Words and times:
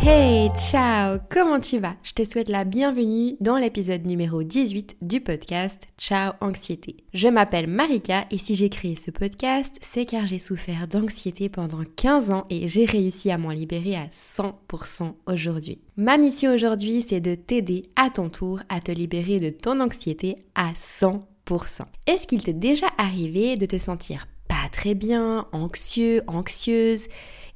Hey, 0.00 0.50
ciao, 0.56 1.18
comment 1.28 1.58
tu 1.58 1.78
vas? 1.78 1.96
Je 2.04 2.12
te 2.12 2.24
souhaite 2.24 2.48
la 2.48 2.64
bienvenue 2.64 3.36
dans 3.40 3.56
l'épisode 3.58 4.06
numéro 4.06 4.44
18 4.44 4.96
du 5.02 5.20
podcast 5.20 5.88
Ciao 5.98 6.32
Anxiété. 6.40 6.96
Je 7.14 7.26
m'appelle 7.26 7.66
Marika 7.66 8.24
et 8.30 8.38
si 8.38 8.54
j'ai 8.54 8.68
créé 8.70 8.94
ce 8.94 9.10
podcast, 9.10 9.76
c'est 9.82 10.04
car 10.04 10.26
j'ai 10.28 10.38
souffert 10.38 10.86
d'anxiété 10.86 11.48
pendant 11.48 11.82
15 11.96 12.30
ans 12.30 12.46
et 12.48 12.68
j'ai 12.68 12.84
réussi 12.84 13.32
à 13.32 13.38
m'en 13.38 13.50
libérer 13.50 13.96
à 13.96 14.06
100% 14.06 15.14
aujourd'hui. 15.26 15.80
Ma 15.96 16.16
mission 16.16 16.54
aujourd'hui, 16.54 17.02
c'est 17.02 17.20
de 17.20 17.34
t'aider 17.34 17.90
à 17.96 18.08
ton 18.08 18.28
tour 18.28 18.60
à 18.68 18.80
te 18.80 18.92
libérer 18.92 19.40
de 19.40 19.50
ton 19.50 19.80
anxiété 19.80 20.36
à 20.54 20.72
100%. 20.74 21.20
Est-ce 22.06 22.28
qu'il 22.28 22.44
t'est 22.44 22.52
déjà 22.52 22.86
arrivé 22.98 23.56
de 23.56 23.66
te 23.66 23.78
sentir 23.78 24.28
pas 24.46 24.68
très 24.70 24.94
bien, 24.94 25.46
anxieux, 25.52 26.22
anxieuse? 26.28 27.08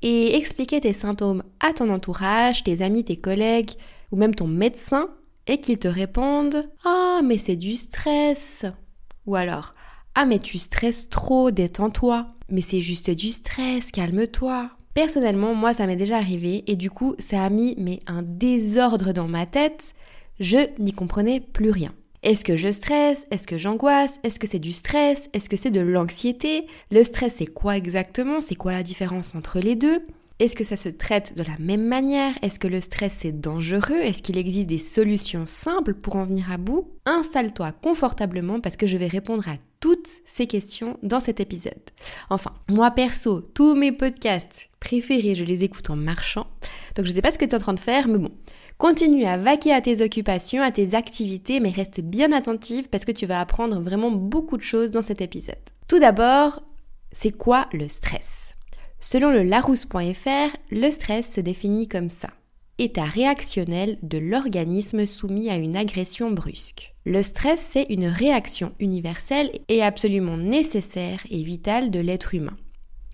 Et 0.02 0.36
expliquer 0.36 0.80
tes 0.80 0.92
symptômes 0.92 1.42
à 1.60 1.72
ton 1.72 1.90
entourage, 1.92 2.64
tes 2.64 2.82
amis, 2.82 3.04
tes 3.04 3.16
collègues 3.16 3.72
ou 4.10 4.16
même 4.16 4.34
ton 4.34 4.46
médecin 4.46 5.08
et 5.46 5.60
qu'ils 5.60 5.78
te 5.78 5.88
répondent 5.88 6.64
Ah, 6.84 7.20
mais 7.24 7.38
c'est 7.38 7.56
du 7.56 7.72
stress 7.72 8.64
Ou 9.26 9.36
alors 9.36 9.74
Ah, 10.14 10.24
mais 10.24 10.38
tu 10.38 10.58
stresses 10.58 11.08
trop, 11.08 11.50
détends-toi. 11.50 12.26
Mais 12.48 12.60
c'est 12.60 12.80
juste 12.80 13.10
du 13.10 13.28
stress, 13.28 13.90
calme-toi. 13.90 14.70
Personnellement, 14.94 15.54
moi, 15.54 15.72
ça 15.72 15.86
m'est 15.86 15.96
déjà 15.96 16.18
arrivé 16.18 16.64
et 16.66 16.76
du 16.76 16.90
coup, 16.90 17.14
ça 17.18 17.42
a 17.44 17.50
mis 17.50 17.74
mais 17.78 18.00
un 18.06 18.22
désordre 18.22 19.12
dans 19.12 19.28
ma 19.28 19.46
tête. 19.46 19.94
Je 20.38 20.58
n'y 20.78 20.92
comprenais 20.92 21.40
plus 21.40 21.70
rien. 21.70 21.94
Est-ce 22.22 22.44
que 22.44 22.56
je 22.56 22.70
stresse? 22.70 23.26
Est-ce 23.32 23.48
que 23.48 23.58
j'angoisse? 23.58 24.20
Est-ce 24.22 24.38
que 24.38 24.46
c'est 24.46 24.60
du 24.60 24.70
stress? 24.70 25.28
Est-ce 25.32 25.48
que 25.48 25.56
c'est 25.56 25.72
de 25.72 25.80
l'anxiété? 25.80 26.66
Le 26.92 27.02
stress, 27.02 27.34
c'est 27.38 27.46
quoi 27.46 27.76
exactement? 27.76 28.40
C'est 28.40 28.54
quoi 28.54 28.70
la 28.70 28.84
différence 28.84 29.34
entre 29.34 29.58
les 29.58 29.74
deux? 29.74 30.06
Est-ce 30.38 30.54
que 30.54 30.62
ça 30.62 30.76
se 30.76 30.88
traite 30.88 31.36
de 31.36 31.42
la 31.42 31.56
même 31.58 31.84
manière? 31.84 32.34
Est-ce 32.42 32.60
que 32.60 32.68
le 32.68 32.80
stress 32.80 33.16
c'est 33.18 33.40
dangereux? 33.40 33.98
Est-ce 33.98 34.22
qu'il 34.22 34.38
existe 34.38 34.68
des 34.68 34.78
solutions 34.78 35.46
simples 35.46 35.94
pour 35.94 36.14
en 36.14 36.24
venir 36.24 36.50
à 36.52 36.58
bout? 36.58 36.88
Installe-toi 37.06 37.72
confortablement 37.82 38.60
parce 38.60 38.76
que 38.76 38.86
je 38.86 38.96
vais 38.96 39.08
répondre 39.08 39.48
à 39.48 39.54
toutes 39.80 40.08
ces 40.24 40.46
questions 40.46 40.98
dans 41.02 41.20
cet 41.20 41.40
épisode. 41.40 41.74
Enfin, 42.30 42.52
moi 42.68 42.92
perso, 42.92 43.40
tous 43.40 43.74
mes 43.74 43.90
podcasts 43.90 44.70
préférés, 44.78 45.34
je 45.34 45.44
les 45.44 45.64
écoute 45.64 45.90
en 45.90 45.96
marchant. 45.96 46.46
Donc 46.94 47.06
je 47.06 47.10
sais 47.10 47.22
pas 47.22 47.32
ce 47.32 47.38
que 47.38 47.44
tu 47.44 47.50
es 47.50 47.56
en 47.56 47.60
train 47.60 47.74
de 47.74 47.80
faire, 47.80 48.06
mais 48.06 48.18
bon, 48.18 48.30
Continue 48.82 49.26
à 49.26 49.36
vaquer 49.36 49.72
à 49.72 49.80
tes 49.80 50.02
occupations, 50.02 50.60
à 50.60 50.72
tes 50.72 50.96
activités, 50.96 51.60
mais 51.60 51.70
reste 51.70 52.00
bien 52.00 52.32
attentive 52.32 52.88
parce 52.88 53.04
que 53.04 53.12
tu 53.12 53.26
vas 53.26 53.38
apprendre 53.38 53.80
vraiment 53.80 54.10
beaucoup 54.10 54.56
de 54.56 54.62
choses 54.62 54.90
dans 54.90 55.02
cet 55.02 55.20
épisode. 55.20 55.54
Tout 55.86 56.00
d'abord, 56.00 56.64
c'est 57.12 57.30
quoi 57.30 57.68
le 57.72 57.88
stress? 57.88 58.56
Selon 58.98 59.30
le 59.30 59.44
larousse.fr, 59.44 60.56
le 60.72 60.90
stress 60.90 61.32
se 61.32 61.40
définit 61.40 61.86
comme 61.86 62.10
ça. 62.10 62.30
État 62.78 63.04
réactionnel 63.04 63.98
de 64.02 64.18
l'organisme 64.18 65.06
soumis 65.06 65.48
à 65.48 65.54
une 65.54 65.76
agression 65.76 66.32
brusque. 66.32 66.92
Le 67.06 67.22
stress, 67.22 67.64
c'est 67.64 67.86
une 67.88 68.08
réaction 68.08 68.72
universelle 68.80 69.52
et 69.68 69.84
absolument 69.84 70.36
nécessaire 70.36 71.20
et 71.30 71.44
vitale 71.44 71.92
de 71.92 72.00
l'être 72.00 72.34
humain. 72.34 72.56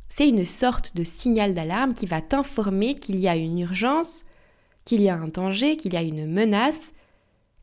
C'est 0.08 0.30
une 0.30 0.46
sorte 0.46 0.96
de 0.96 1.05
signal 1.05 1.55
d'alarme 1.55 1.92
qui 1.92 2.06
va 2.06 2.22
t'informer 2.22 2.94
qu'il 2.94 3.20
y 3.20 3.28
a 3.28 3.36
une 3.36 3.58
urgence 3.58 4.24
qu'il 4.89 5.03
y 5.03 5.11
a 5.11 5.17
un 5.17 5.28
danger, 5.28 5.77
qu'il 5.77 5.92
y 5.92 5.98
a 5.98 6.03
une 6.03 6.27
menace 6.27 6.94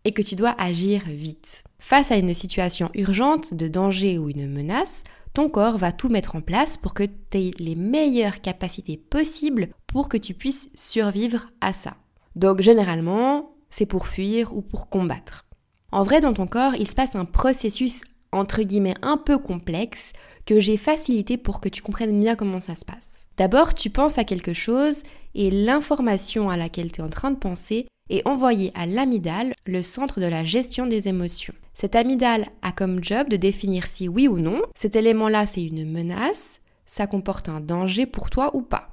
et 0.04 0.12
que 0.12 0.22
tu 0.22 0.36
dois 0.36 0.54
agir 0.60 1.02
vite. 1.08 1.64
Face 1.80 2.12
à 2.12 2.18
une 2.18 2.36
situation 2.36 2.92
urgente 2.94 3.56
de 3.56 3.68
danger 3.68 4.20
ou 4.20 4.30
une 4.30 4.48
menace, 4.48 5.04
ton 5.34 5.50
corps 5.50 5.80
va 5.80 5.92
tout 5.92 6.08
mettre 6.08 6.36
en 6.36 6.42
place 6.42 6.78
pour 6.78 6.94
que 6.94 7.04
tu 7.04 7.38
aies 7.40 7.52
les 7.58 7.74
meilleures 7.74 8.42
capacités 8.42 8.98
possibles 8.98 9.70
pour 9.88 10.08
que 10.08 10.18
tu 10.18 10.36
puisses 10.36 10.70
survivre 10.76 11.50
à 11.62 11.74
ça. 11.74 11.98
Donc 12.36 12.62
généralement, 12.62 13.56
c'est 13.72 13.88
pour 13.88 14.06
fuir 14.06 14.56
ou 14.56 14.62
pour 14.62 14.88
combattre. 14.88 15.46
En 15.92 16.04
vrai, 16.04 16.22
dans 16.22 16.34
ton 16.34 16.46
corps, 16.46 16.76
il 16.76 16.88
se 16.88 16.96
passe 16.96 17.16
un 17.16 17.26
processus 17.26 18.02
entre 18.32 18.62
guillemets 18.62 18.96
un 19.02 19.18
peu 19.18 19.40
complexe 19.40 20.14
que 20.46 20.60
j'ai 20.60 20.78
facilité 20.78 21.38
pour 21.38 21.60
que 21.60 21.70
tu 21.70 21.82
comprennes 21.82 22.20
bien 22.20 22.36
comment 22.36 22.60
ça 22.60 22.76
se 22.76 22.86
passe. 22.86 23.25
D'abord, 23.38 23.74
tu 23.74 23.90
penses 23.90 24.18
à 24.18 24.24
quelque 24.24 24.54
chose 24.54 25.04
et 25.34 25.52
l'information 25.52 26.50
à 26.50 26.58
laquelle 26.58 26.92
tu 26.92 27.02
es 27.02 27.04
en 27.04 27.10
train 27.10 27.32
de 27.32 27.38
penser 27.38 27.88
est 28.10 28.26
envoyée 28.28 28.72
à 28.76 28.86
l'amygdale, 28.86 29.54
le 29.66 29.82
centre 29.82 30.20
de 30.20 30.26
la 30.26 30.44
gestion 30.44 30.86
des 30.86 31.08
émotions. 31.08 31.54
Cette 31.74 31.96
amygdale 31.96 32.48
a 32.62 32.72
comme 32.72 33.04
job 33.04 33.28
de 33.28 33.36
définir 33.36 33.88
si 33.88 34.08
oui 34.08 34.28
ou 34.28 34.40
non, 34.40 34.62
cet 34.76 34.96
élément-là 34.96 35.46
c'est 35.46 35.64
une 35.64 35.92
menace, 35.92 36.62
ça 36.86 37.08
comporte 37.08 37.50
un 37.50 37.60
danger 37.60 38.06
pour 38.06 38.30
toi 38.30 38.56
ou 38.56 38.62
pas. 38.62 38.90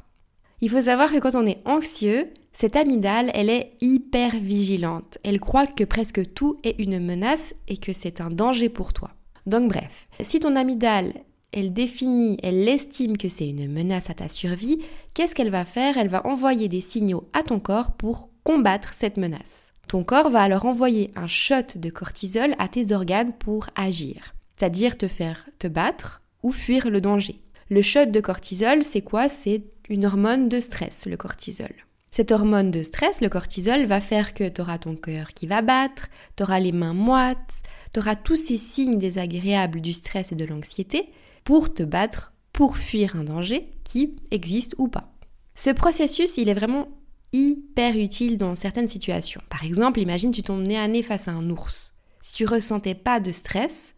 Il 0.60 0.70
faut 0.70 0.82
savoir 0.82 1.12
que 1.12 1.18
quand 1.18 1.34
on 1.34 1.46
est 1.46 1.60
anxieux, 1.64 2.32
cette 2.52 2.76
amygdale, 2.76 3.30
elle 3.34 3.50
est 3.50 3.72
hyper 3.80 4.36
vigilante. 4.36 5.18
Elle 5.24 5.40
croit 5.40 5.66
que 5.66 5.84
presque 5.84 6.32
tout 6.34 6.58
est 6.64 6.78
une 6.78 7.04
menace 7.04 7.54
et 7.68 7.76
que 7.76 7.92
c'est 7.92 8.20
un 8.20 8.30
danger 8.30 8.68
pour 8.68 8.92
toi. 8.92 9.10
Donc 9.46 9.68
bref, 9.68 10.08
si 10.20 10.38
ton 10.38 10.54
amygdale 10.54 11.14
elle 11.52 11.72
définit, 11.72 12.38
elle 12.42 12.66
estime 12.68 13.16
que 13.16 13.28
c'est 13.28 13.48
une 13.48 13.70
menace 13.70 14.10
à 14.10 14.14
ta 14.14 14.28
survie, 14.28 14.78
qu'est-ce 15.14 15.34
qu'elle 15.34 15.50
va 15.50 15.64
faire? 15.64 15.98
Elle 15.98 16.08
va 16.08 16.26
envoyer 16.26 16.68
des 16.68 16.80
signaux 16.80 17.28
à 17.32 17.42
ton 17.42 17.60
corps 17.60 17.92
pour 17.92 18.30
combattre 18.42 18.94
cette 18.94 19.18
menace. 19.18 19.68
Ton 19.88 20.04
corps 20.04 20.30
va 20.30 20.42
alors 20.42 20.64
envoyer 20.64 21.10
un 21.16 21.26
shot 21.26 21.76
de 21.76 21.90
cortisol 21.90 22.54
à 22.58 22.68
tes 22.68 22.92
organes 22.92 23.32
pour 23.32 23.66
agir, 23.74 24.34
c'est-à-dire 24.56 24.96
te 24.96 25.06
faire 25.06 25.46
te 25.58 25.66
battre 25.66 26.22
ou 26.42 26.52
fuir 26.52 26.88
le 26.88 27.00
danger. 27.00 27.40
Le 27.68 27.82
shot 27.82 28.06
de 28.06 28.20
cortisol, 28.20 28.82
c'est 28.82 29.02
quoi? 29.02 29.28
C'est 29.28 29.64
une 29.88 30.06
hormone 30.06 30.48
de 30.48 30.60
stress, 30.60 31.06
le 31.06 31.16
cortisol. 31.16 31.72
Cette 32.10 32.30
hormone 32.30 32.70
de 32.70 32.82
stress, 32.82 33.20
le 33.20 33.28
cortisol, 33.28 33.86
va 33.86 34.00
faire 34.00 34.34
que 34.34 34.48
tu 34.48 34.60
auras 34.60 34.78
ton 34.78 34.96
cœur 34.96 35.28
qui 35.28 35.46
va 35.46 35.62
battre, 35.62 36.08
tu 36.36 36.42
auras 36.42 36.60
les 36.60 36.72
mains 36.72 36.94
moites, 36.94 37.62
tu 37.92 38.00
auras 38.00 38.16
tous 38.16 38.36
ces 38.36 38.58
signes 38.58 38.98
désagréables 38.98 39.80
du 39.80 39.92
stress 39.92 40.32
et 40.32 40.36
de 40.36 40.44
l'anxiété, 40.44 41.08
pour 41.44 41.72
te 41.72 41.82
battre, 41.82 42.32
pour 42.52 42.76
fuir 42.76 43.16
un 43.16 43.24
danger 43.24 43.70
qui 43.84 44.16
existe 44.30 44.74
ou 44.78 44.88
pas. 44.88 45.12
Ce 45.54 45.70
processus, 45.70 46.38
il 46.38 46.48
est 46.48 46.54
vraiment 46.54 46.88
hyper 47.32 47.96
utile 47.96 48.38
dans 48.38 48.54
certaines 48.54 48.88
situations. 48.88 49.40
Par 49.48 49.64
exemple, 49.64 50.00
imagine 50.00 50.30
tu 50.30 50.42
tombes 50.42 50.62
nez 50.62 50.78
à 50.78 50.88
nez 50.88 51.02
face 51.02 51.28
à 51.28 51.32
un 51.32 51.50
ours. 51.50 51.94
Si 52.22 52.34
tu 52.34 52.46
ressentais 52.46 52.94
pas 52.94 53.20
de 53.20 53.30
stress, 53.30 53.94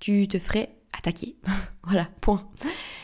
tu 0.00 0.28
te 0.28 0.38
ferais 0.38 0.76
attaquer. 0.96 1.36
voilà, 1.84 2.08
point. 2.20 2.48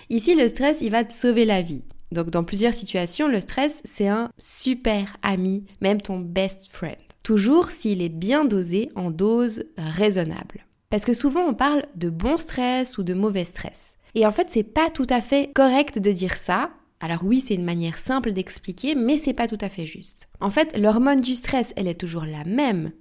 Ici, 0.08 0.34
le 0.34 0.48
stress, 0.48 0.80
il 0.80 0.90
va 0.90 1.04
te 1.04 1.12
sauver 1.12 1.44
la 1.44 1.62
vie. 1.62 1.84
Donc 2.12 2.30
dans 2.30 2.44
plusieurs 2.44 2.74
situations, 2.74 3.28
le 3.28 3.40
stress, 3.40 3.80
c'est 3.84 4.08
un 4.08 4.30
super 4.36 5.16
ami, 5.22 5.64
même 5.80 6.00
ton 6.00 6.18
best 6.18 6.70
friend. 6.70 6.96
Toujours 7.22 7.70
s'il 7.70 8.02
est 8.02 8.08
bien 8.08 8.44
dosé 8.44 8.90
en 8.94 9.10
dose 9.10 9.64
raisonnable. 9.76 10.66
Parce 10.92 11.06
que 11.06 11.14
souvent 11.14 11.46
on 11.46 11.54
parle 11.54 11.84
de 11.94 12.10
bon 12.10 12.36
stress 12.36 12.98
ou 12.98 13.02
de 13.02 13.14
mauvais 13.14 13.46
stress. 13.46 13.96
Et 14.14 14.26
en 14.26 14.30
fait, 14.30 14.50
c'est 14.50 14.62
pas 14.62 14.90
tout 14.90 15.06
à 15.08 15.22
fait 15.22 15.50
correct 15.54 15.98
de 15.98 16.12
dire 16.12 16.36
ça. 16.36 16.68
Alors 17.00 17.20
oui, 17.24 17.40
c'est 17.40 17.54
une 17.54 17.64
manière 17.64 17.96
simple 17.96 18.32
d'expliquer, 18.32 18.94
mais 18.94 19.16
c'est 19.16 19.32
pas 19.32 19.46
tout 19.46 19.56
à 19.62 19.70
fait 19.70 19.86
juste. 19.86 20.28
En 20.38 20.50
fait, 20.50 20.76
l'hormone 20.76 21.22
du 21.22 21.34
stress, 21.34 21.72
elle 21.78 21.88
est 21.88 21.98
toujours 21.98 22.26
la 22.26 22.44
même, 22.44 22.92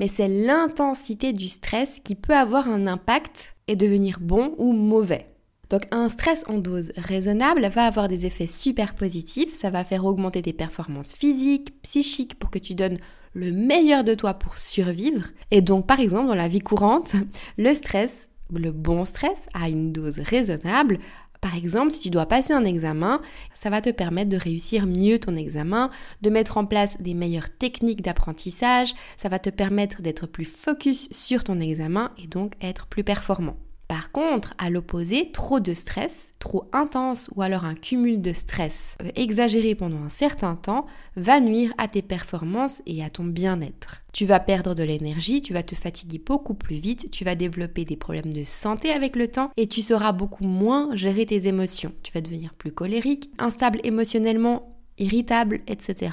mais 0.00 0.08
c'est 0.08 0.26
l'intensité 0.26 1.32
du 1.32 1.46
stress 1.46 2.00
qui 2.00 2.16
peut 2.16 2.34
avoir 2.34 2.68
un 2.68 2.88
impact 2.88 3.54
et 3.68 3.76
devenir 3.76 4.18
bon 4.20 4.56
ou 4.58 4.72
mauvais. 4.72 5.28
Donc 5.70 5.82
un 5.92 6.08
stress 6.08 6.44
en 6.48 6.58
dose 6.58 6.90
raisonnable 6.96 7.64
va 7.68 7.86
avoir 7.86 8.08
des 8.08 8.26
effets 8.26 8.48
super 8.48 8.96
positifs, 8.96 9.52
ça 9.52 9.70
va 9.70 9.84
faire 9.84 10.04
augmenter 10.04 10.42
tes 10.42 10.52
performances 10.52 11.14
physiques, 11.14 11.80
psychiques 11.82 12.40
pour 12.40 12.50
que 12.50 12.58
tu 12.58 12.74
donnes 12.74 12.98
le 13.36 13.52
meilleur 13.52 14.02
de 14.02 14.14
toi 14.14 14.34
pour 14.34 14.56
survivre. 14.56 15.26
Et 15.50 15.60
donc, 15.60 15.86
par 15.86 16.00
exemple, 16.00 16.26
dans 16.26 16.34
la 16.34 16.48
vie 16.48 16.60
courante, 16.60 17.12
le 17.58 17.74
stress, 17.74 18.30
le 18.52 18.72
bon 18.72 19.04
stress, 19.04 19.46
à 19.52 19.68
une 19.68 19.92
dose 19.92 20.18
raisonnable, 20.18 20.98
par 21.42 21.54
exemple, 21.54 21.90
si 21.90 22.00
tu 22.00 22.10
dois 22.10 22.24
passer 22.24 22.54
un 22.54 22.64
examen, 22.64 23.20
ça 23.54 23.68
va 23.68 23.82
te 23.82 23.90
permettre 23.90 24.30
de 24.30 24.38
réussir 24.38 24.86
mieux 24.86 25.18
ton 25.18 25.36
examen, 25.36 25.90
de 26.22 26.30
mettre 26.30 26.56
en 26.56 26.64
place 26.64 27.00
des 27.02 27.12
meilleures 27.12 27.54
techniques 27.54 28.02
d'apprentissage, 28.02 28.94
ça 29.18 29.28
va 29.28 29.38
te 29.38 29.50
permettre 29.50 30.00
d'être 30.00 30.26
plus 30.26 30.46
focus 30.46 31.08
sur 31.12 31.44
ton 31.44 31.60
examen 31.60 32.12
et 32.16 32.26
donc 32.26 32.54
être 32.62 32.86
plus 32.86 33.04
performant. 33.04 33.58
Par 33.88 34.10
contre, 34.10 34.52
à 34.58 34.68
l'opposé, 34.68 35.30
trop 35.30 35.60
de 35.60 35.72
stress, 35.72 36.32
trop 36.40 36.68
intense 36.72 37.30
ou 37.36 37.42
alors 37.42 37.64
un 37.64 37.74
cumul 37.74 38.20
de 38.20 38.32
stress 38.32 38.96
euh, 39.02 39.10
exagéré 39.14 39.74
pendant 39.76 40.02
un 40.02 40.08
certain 40.08 40.56
temps 40.56 40.86
va 41.14 41.38
nuire 41.38 41.72
à 41.78 41.86
tes 41.86 42.02
performances 42.02 42.82
et 42.86 43.04
à 43.04 43.10
ton 43.10 43.24
bien-être. 43.24 44.02
Tu 44.12 44.26
vas 44.26 44.40
perdre 44.40 44.74
de 44.74 44.82
l'énergie, 44.82 45.40
tu 45.40 45.52
vas 45.52 45.62
te 45.62 45.76
fatiguer 45.76 46.18
beaucoup 46.18 46.54
plus 46.54 46.76
vite, 46.76 47.10
tu 47.10 47.24
vas 47.24 47.36
développer 47.36 47.84
des 47.84 47.96
problèmes 47.96 48.32
de 48.32 48.44
santé 48.44 48.90
avec 48.90 49.14
le 49.14 49.28
temps 49.28 49.50
et 49.56 49.68
tu 49.68 49.80
sauras 49.82 50.12
beaucoup 50.12 50.44
moins 50.44 50.94
gérer 50.96 51.26
tes 51.26 51.46
émotions. 51.46 51.92
Tu 52.02 52.12
vas 52.12 52.20
devenir 52.20 52.54
plus 52.54 52.72
colérique, 52.72 53.30
instable 53.38 53.78
émotionnellement, 53.84 54.76
irritable, 54.98 55.60
etc. 55.68 56.12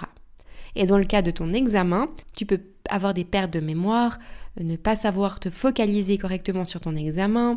Et 0.76 0.86
dans 0.86 0.98
le 0.98 1.06
cas 1.06 1.22
de 1.22 1.32
ton 1.32 1.54
examen, 1.54 2.10
tu 2.36 2.46
peux 2.46 2.60
avoir 2.90 3.14
des 3.14 3.26
pertes 3.26 3.54
de 3.54 3.60
mémoire, 3.60 4.20
ne 4.60 4.76
pas 4.76 4.96
savoir 4.96 5.40
te 5.40 5.50
focaliser 5.50 6.18
correctement 6.18 6.66
sur 6.66 6.82
ton 6.82 6.96
examen, 6.96 7.56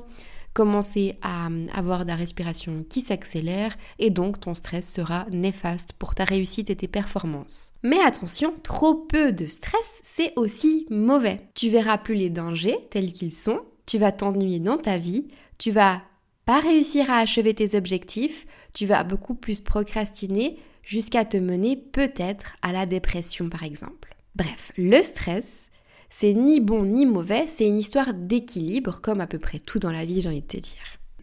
commencer 0.56 1.18
à 1.20 1.50
avoir 1.74 2.04
de 2.04 2.08
la 2.08 2.16
respiration 2.16 2.82
qui 2.88 3.02
s'accélère 3.02 3.76
et 3.98 4.08
donc 4.08 4.40
ton 4.40 4.54
stress 4.54 4.90
sera 4.90 5.26
néfaste 5.30 5.92
pour 5.92 6.14
ta 6.14 6.24
réussite 6.24 6.70
et 6.70 6.76
tes 6.76 6.88
performances. 6.88 7.74
Mais 7.82 8.00
attention, 8.00 8.54
trop 8.62 8.94
peu 8.94 9.32
de 9.32 9.44
stress, 9.44 10.00
c'est 10.02 10.32
aussi 10.36 10.86
mauvais. 10.88 11.42
Tu 11.54 11.68
verras 11.68 11.98
plus 11.98 12.14
les 12.14 12.30
dangers 12.30 12.78
tels 12.90 13.12
qu'ils 13.12 13.34
sont, 13.34 13.60
tu 13.84 13.98
vas 13.98 14.12
t'ennuyer 14.12 14.58
dans 14.58 14.78
ta 14.78 14.96
vie, 14.96 15.26
tu 15.58 15.70
vas 15.70 16.00
pas 16.46 16.60
réussir 16.60 17.10
à 17.10 17.18
achever 17.18 17.52
tes 17.52 17.76
objectifs, 17.76 18.46
tu 18.72 18.86
vas 18.86 19.04
beaucoup 19.04 19.34
plus 19.34 19.60
procrastiner 19.60 20.56
jusqu'à 20.86 21.26
te 21.26 21.36
mener 21.36 21.76
peut-être 21.76 22.56
à 22.62 22.72
la 22.72 22.86
dépression 22.86 23.50
par 23.50 23.64
exemple. 23.64 24.16
Bref, 24.34 24.72
le 24.78 25.02
stress, 25.02 25.70
c'est 26.08 26.32
ni 26.32 26.60
bon 26.60 26.84
ni 26.84 27.04
mauvais, 27.04 27.46
c'est 27.46 27.68
une 27.68 27.76
histoire 27.76 28.14
d'équilibre, 28.14 29.00
comme 29.02 29.20
à 29.20 29.26
peu 29.26 29.38
près 29.38 29.58
tout 29.58 29.78
dans 29.78 29.92
la 29.92 30.06
vie, 30.06 30.22
j'ai 30.22 30.28
envie 30.28 30.40
de 30.40 30.46
te 30.46 30.56
dire. 30.56 30.82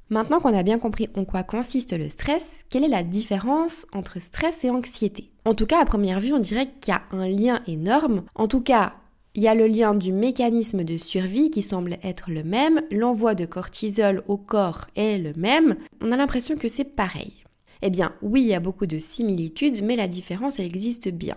Maintenant 0.10 0.40
qu'on 0.40 0.56
a 0.56 0.64
bien 0.64 0.78
compris 0.78 1.10
en 1.16 1.26
quoi 1.26 1.44
consiste 1.44 1.98
le 1.98 2.10
stress, 2.10 2.66
quelle 2.70 2.84
est 2.84 2.90
la 2.90 3.02
différence 3.02 3.88
entre 3.94 4.22
stress 4.22 4.64
et 4.64 4.70
anxiété? 4.70 5.32
En 5.46 5.56
tout 5.56 5.66
cas, 5.66 5.80
à 5.80 5.86
première 5.86 6.20
vue, 6.20 6.34
on 6.34 6.40
dirait 6.40 6.70
qu'il 6.82 6.94
y 6.94 6.98
a 6.98 7.04
un 7.12 7.28
lien 7.28 7.62
énorme. 7.66 8.24
En 8.36 8.48
tout 8.48 8.62
cas, 8.62 8.94
il 9.36 9.42
y 9.42 9.48
a 9.48 9.56
le 9.56 9.66
lien 9.66 9.96
du 9.96 10.12
mécanisme 10.12 10.84
de 10.84 10.98
survie 10.98 11.50
qui 11.50 11.64
semble 11.64 11.98
être 12.04 12.30
le 12.30 12.44
même, 12.44 12.82
l'envoi 12.92 13.34
de 13.34 13.46
cortisol 13.46 14.24
au 14.28 14.38
corps 14.38 14.86
est 14.96 15.18
le 15.18 15.34
même, 15.36 15.78
on 16.02 16.12
a 16.12 16.18
l'impression 16.18 16.56
que 16.56 16.68
c'est 16.68 16.84
pareil. 16.84 17.43
Eh 17.86 17.90
bien 17.90 18.16
oui, 18.22 18.42
il 18.42 18.48
y 18.48 18.54
a 18.54 18.62
beaucoup 18.62 18.86
de 18.86 18.98
similitudes, 18.98 19.84
mais 19.84 19.98
la 19.98 20.08
différence 20.08 20.58
existe 20.60 21.10
bien. 21.10 21.36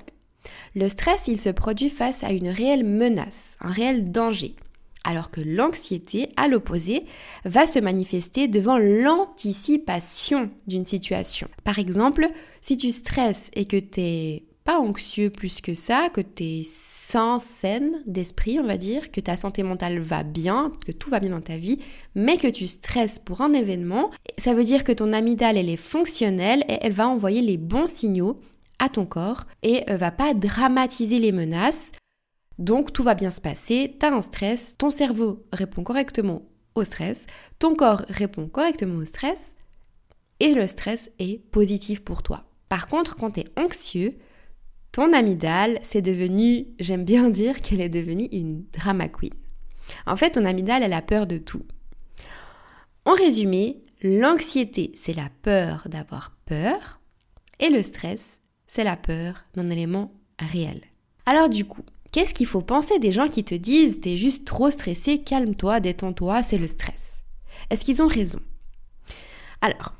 Le 0.77 0.89
stress, 0.89 1.27
il 1.27 1.41
se 1.41 1.49
produit 1.49 1.91
face 1.91 2.23
à 2.23 2.31
une 2.31 2.49
réelle 2.49 2.85
menace, 2.85 3.57
un 3.61 3.73
réel 3.73 4.13
danger, 4.13 4.55
alors 5.03 5.31
que 5.31 5.41
l'anxiété, 5.41 6.29
à 6.37 6.47
l'opposé, 6.47 7.05
va 7.45 7.67
se 7.67 7.81
manifester 7.81 8.47
devant 8.47 8.79
l'anticipation 8.79 10.51
d'une 10.69 10.87
situation. 10.87 11.49
Par 11.65 11.81
exemple, 11.81 12.29
si 12.61 12.77
tu 12.77 12.91
stresses 12.91 13.51
et 13.55 13.65
que 13.65 13.77
tu 13.77 14.01
n'es 14.01 14.45
pas 14.67 14.81
anxieux 14.81 15.31
plus 15.31 15.61
que 15.61 15.75
ça, 15.75 16.11
que 16.13 16.21
tu 16.21 16.43
es 16.43 16.63
sans 16.65 17.39
saine 17.39 18.03
d'esprit, 18.05 18.59
on 18.59 18.67
va 18.67 18.77
dire, 18.77 19.13
que 19.13 19.21
ta 19.21 19.37
santé 19.37 19.63
mentale 19.63 20.01
va 20.01 20.25
bien, 20.25 20.73
que 20.85 20.91
tout 20.91 21.09
va 21.09 21.21
bien 21.21 21.31
dans 21.31 21.41
ta 21.41 21.57
vie, 21.57 21.79
mais 22.17 22.37
que 22.37 22.49
tu 22.49 22.67
stresses 22.67 23.21
pour 23.21 23.41
un 23.43 23.53
événement, 23.53 24.11
ça 24.39 24.55
veut 24.55 24.65
dire 24.65 24.83
que 24.83 24.91
ton 24.91 25.13
amygdale, 25.13 25.57
elle 25.57 25.71
est 25.71 25.77
fonctionnelle 25.77 26.65
et 26.69 26.79
elle 26.83 26.93
va 26.93 27.09
envoyer 27.09 27.43
les 27.43 27.57
bons 27.57 27.87
signaux 27.87 28.41
à 28.81 28.89
ton 28.89 29.07
corps 29.07 29.45
et 29.63 29.89
euh, 29.89 29.97
va 29.97 30.11
pas 30.11 30.35
dramatiser 30.35 31.21
les 31.21 31.33
menaces. 31.33 31.93
Donc 32.59 32.93
tout 32.93 33.05
va 33.05 33.15
bien 33.15 33.31
se 33.31 33.41
passer, 33.41 33.97
tu 34.01 34.05
as 34.05 34.12
un 34.12 34.21
stress, 34.21 34.77
ton 34.77 34.91
cerveau 34.91 35.47
répond 35.53 35.85
correctement 35.85 36.43
au 36.75 36.83
stress, 36.83 37.27
ton 37.61 37.77
corps 37.77 38.03
répond 38.09 38.49
correctement 38.49 38.97
au 38.97 39.05
stress 39.05 39.55
et 40.41 40.55
le 40.55 40.67
stress 40.67 41.12
est 41.21 41.39
positif 41.51 42.03
pour 42.03 42.25
toi. 42.25 42.45
Par 42.69 42.89
contre, 42.89 43.17
quand 43.17 43.33
tu 43.33 43.41
es 43.41 43.47
anxieux, 43.57 44.19
ton 44.97 45.13
amygdale, 45.13 45.79
c'est 45.83 46.01
devenu, 46.01 46.69
j'aime 46.81 47.05
bien 47.05 47.29
dire 47.43 47.61
qu'elle 47.61 47.83
est 47.83 47.91
devenue 47.91 48.29
une 48.33 48.65
drama 48.73 49.09
queen. 49.09 49.35
En 50.07 50.17
fait, 50.17 50.31
ton 50.31 50.47
amygdale, 50.47 50.83
elle 50.83 50.95
a 50.95 51.03
peur 51.03 51.27
de 51.27 51.37
tout. 51.37 51.67
En 53.05 53.13
résumé, 53.13 53.85
l'anxiété, 54.03 54.93
c'est 54.95 55.13
la 55.13 55.29
peur 55.43 55.89
d'avoir 55.91 56.35
peur 56.47 57.03
et 57.61 57.69
le 57.69 57.83
stress, 57.83 58.41
c'est 58.67 58.85
la 58.85 58.97
peur 58.97 59.45
d'un 59.55 59.69
élément 59.69 60.15
réel. 60.39 60.81
Alors 61.27 61.51
du 61.51 61.67
coup, 61.67 61.85
qu'est-ce 62.11 62.33
qu'il 62.33 62.47
faut 62.47 62.63
penser 62.63 62.99
des 62.99 63.13
gens 63.13 63.29
qui 63.29 63.45
te 63.45 63.55
disent 63.55 64.01
t'es 64.01 64.17
juste 64.17 64.47
trop 64.47 64.71
stressé, 64.71 65.19
calme-toi, 65.19 65.81
détends-toi, 65.81 66.43
c'est 66.43 66.59
le 66.59 66.67
stress? 66.67 67.23
Est-ce 67.69 67.85
qu'ils 67.85 68.01
ont 68.01 68.09
raison? 68.09 68.41
Alors, 69.61 69.93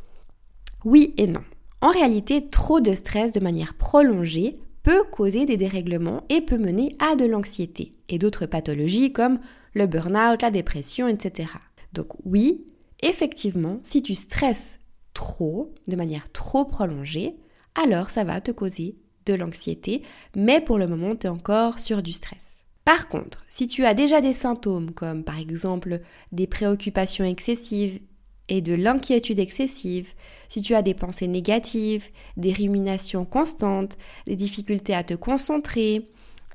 oui 0.87 1.13
et 1.19 1.27
non. 1.27 1.45
En 1.83 1.91
réalité, 1.91 2.49
trop 2.49 2.81
de 2.81 2.95
stress 2.95 3.33
de 3.33 3.41
manière 3.41 3.75
prolongée 3.75 4.59
causer 5.11 5.47
des 5.47 5.57
dérèglements 5.57 6.25
et 6.29 6.41
peut 6.41 6.59
mener 6.59 6.97
à 6.99 7.17
de 7.17 7.25
l'anxiété 7.25 7.93
et 8.09 8.19
d'autres 8.19 8.47
pathologies 8.47 9.13
comme 9.13 9.39
le 9.75 9.87
burn-out, 9.87 10.43
la 10.43 10.51
dépression, 10.51 11.09
etc. 11.09 11.51
Donc 11.93 12.09
oui, 12.25 12.65
effectivement, 13.03 13.77
si 13.83 14.03
tu 14.03 14.15
stresses 14.15 14.81
trop, 15.15 15.75
de 15.89 15.97
manière 15.97 16.31
trop 16.31 16.65
prolongée, 16.65 17.37
alors 17.75 18.11
ça 18.11 18.25
va 18.25 18.41
te 18.41 18.53
causer 18.53 18.97
de 19.27 19.35
l'anxiété, 19.35 20.03
mais 20.35 20.61
pour 20.61 20.79
le 20.79 20.87
moment, 20.87 21.17
tu 21.17 21.27
es 21.27 21.31
encore 21.31 21.81
sur 21.81 22.03
du 22.03 22.13
stress. 22.13 22.63
Par 22.85 23.09
contre, 23.09 23.45
si 23.49 23.67
tu 23.67 23.85
as 23.85 23.95
déjà 23.95 24.21
des 24.21 24.33
symptômes 24.33 24.93
comme 24.93 25.25
par 25.25 25.41
exemple 25.41 26.01
des 26.31 26.47
préoccupations 26.47 27.25
excessives 27.25 28.01
et 28.49 28.61
de 28.61 28.75
l'inquiétude 28.75 29.39
excessive, 29.39 30.15
si 30.49 30.63
tu 30.63 30.75
as 30.75 30.83
des 30.83 30.95
pensées 30.95 31.27
négatives, 31.27 32.09
des 32.37 32.53
ruminations 32.53 33.25
constantes, 33.25 33.99
des 34.27 34.37
difficultés 34.37 34.95
à 34.95 35.03
te 35.03 35.15
concentrer, 35.15 36.09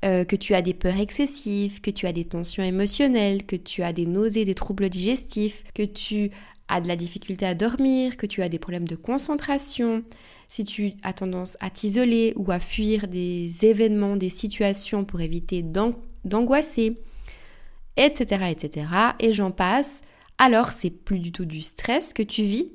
euh, 0.04 0.24
que 0.24 0.34
tu 0.34 0.54
as 0.54 0.62
des 0.62 0.74
peurs 0.74 0.98
excessives, 0.98 1.80
que 1.80 1.90
tu 1.90 2.06
as 2.06 2.12
des 2.12 2.24
tensions 2.24 2.62
émotionnelles, 2.62 3.46
que 3.46 3.56
tu 3.56 3.82
as 3.82 3.92
des 3.92 4.06
nausées, 4.06 4.44
des 4.44 4.54
troubles 4.54 4.88
digestifs, 4.88 5.62
que 5.74 5.84
tu 5.84 6.30
as 6.68 6.80
de 6.80 6.88
la 6.88 6.96
difficulté 6.96 7.46
à 7.46 7.54
dormir, 7.54 8.16
que 8.16 8.26
tu 8.26 8.42
as 8.42 8.48
des 8.48 8.58
problèmes 8.58 8.88
de 8.88 8.96
concentration, 8.96 10.02
si 10.48 10.64
tu 10.64 10.92
as 11.02 11.12
tendance 11.12 11.56
à 11.60 11.70
t'isoler 11.70 12.32
ou 12.36 12.50
à 12.50 12.58
fuir 12.58 13.06
des 13.06 13.64
événements, 13.64 14.16
des 14.16 14.30
situations 14.30 15.04
pour 15.04 15.20
éviter 15.20 15.62
d'angoisser, 15.62 16.98
etc., 17.96 18.46
etc., 18.50 18.86
et 19.20 19.32
j'en 19.32 19.50
passe, 19.50 20.02
alors 20.42 20.70
c'est 20.70 20.90
plus 20.90 21.20
du 21.20 21.30
tout 21.30 21.44
du 21.44 21.60
stress 21.60 22.12
que 22.12 22.22
tu 22.24 22.42
vis, 22.42 22.72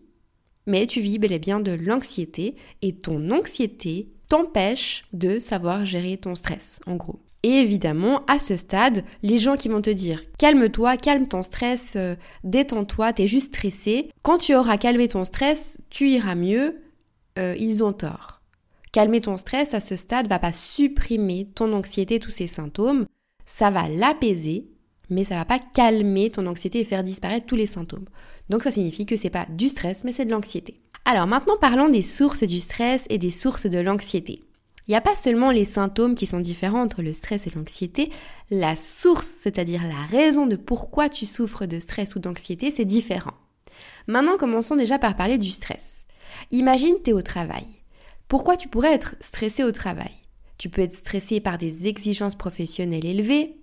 mais 0.68 0.88
tu 0.88 1.02
vis 1.02 1.19
bel 1.19 1.34
et 1.34 1.40
bien 1.40 1.60
de 1.60 1.74
l'anxiété, 1.74 2.56
et 2.81 2.96
ton 2.96 3.30
anxiété 3.30 4.08
t'empêche 4.30 5.04
de 5.12 5.42
savoir 5.42 5.86
gérer 5.86 6.16
ton 6.16 6.34
stress, 6.34 6.80
en 6.88 6.96
gros. 6.96 7.19
Et 7.44 7.60
évidemment, 7.60 8.24
à 8.28 8.40
ce 8.40 8.56
stade, 8.56 9.04
les 9.22 9.38
gens 9.38 9.58
qui 9.58 9.68
vont 9.68 9.81
te 9.81 9.90
dire 9.90 10.24
calme-toi, 10.38 10.96
calme 10.96 11.28
ton 11.28 11.44
stress, 11.44 11.98
euh, 11.98 12.16
détends-toi, 12.46 13.12
t'es 13.12 13.28
juste 13.28 13.54
stressé. 13.54 14.12
Quand 14.24 14.38
tu 14.38 14.56
auras 14.56 14.78
calmé 14.78 15.10
ton 15.10 15.25
stress, 15.25 15.78
tu 15.90 16.10
iras 16.10 16.36
mieux, 16.36 16.81
euh, 17.38 17.54
ils 17.60 17.84
ont 17.84 17.92
tort. 17.94 18.42
Calmer 18.94 19.19
ton 19.19 19.36
stress 19.36 19.74
à 19.74 19.81
ce 19.81 19.98
stade 19.98 20.30
va 20.30 20.40
pas 20.40 20.54
supprimer 20.54 21.46
ton 21.54 21.74
anxiété, 21.74 22.22
tous 22.22 22.31
ces 22.31 22.48
symptômes, 22.48 23.08
ça 23.46 23.72
va 23.72 23.90
l'apaiser, 23.90 24.69
mais 25.09 25.24
ça 25.24 25.36
va 25.36 25.45
pas 25.45 25.59
calmer 25.59 26.30
ton 26.30 26.45
anxiété 26.48 26.80
et 26.80 26.86
faire 26.86 27.04
disparaître 27.04 27.45
tous 27.45 27.56
les 27.56 27.65
symptômes. 27.65 28.06
Donc 28.50 28.63
ça 28.63 28.71
signifie 28.71 29.06
que 29.06 29.18
c'est 29.18 29.30
pas 29.30 29.45
du 29.50 29.69
stress, 29.69 30.04
mais 30.04 30.12
c'est 30.12 30.25
de 30.25 30.31
l'anxiété. 30.31 30.81
Alors 31.06 31.27
maintenant 31.27 31.57
parlons 31.59 31.89
des 31.89 32.01
sources 32.01 32.44
du 32.44 32.59
stress 32.59 33.06
et 33.09 33.18
des 33.18 33.31
sources 33.31 33.65
de 33.65 33.80
l'anxiété. 33.80 34.42
Il 34.88 34.92
n'y 34.92 34.98
a 34.98 35.01
pas 35.01 35.16
seulement 35.16 35.52
les 35.52 35.66
symptômes 35.66 36.16
qui 36.16 36.26
sont 36.26 36.40
différents 36.40 36.81
entre 36.81 37.02
le 37.02 37.11
stress 37.11 37.45
et 37.45 37.49
l'anxiété, 37.49 38.09
la 38.49 38.78
source, 38.78 39.28
c'est-à-dire 39.28 39.83
la 39.83 40.18
raison 40.18 40.45
de 40.45 40.56
pourquoi 40.56 41.09
tu 41.09 41.26
souffres 41.26 41.66
de 41.66 41.80
stress 41.80 42.16
ou 42.16 42.19
d'anxiété, 42.19 42.71
c'est 42.71 42.85
différent. 42.85 43.33
Maintenant, 44.07 44.37
commençons 44.37 44.78
déjà 44.78 44.97
par 44.97 45.18
parler 45.18 45.37
du 45.37 45.52
stress. 45.52 46.06
Imagine, 46.52 46.95
tu 47.04 47.09
es 47.09 47.14
au 47.14 47.21
travail. 47.21 47.66
Pourquoi 48.30 48.56
tu 48.56 48.69
pourrais 48.69 48.94
être 48.94 49.16
stressé 49.19 49.66
au 49.66 49.73
travail? 49.73 50.11
Tu 50.57 50.69
peux 50.69 50.81
être 50.81 50.94
stressé 50.94 51.42
par 51.42 51.57
des 51.57 51.87
exigences 51.87 52.35
professionnelles 52.35 53.06
élevées, 53.06 53.57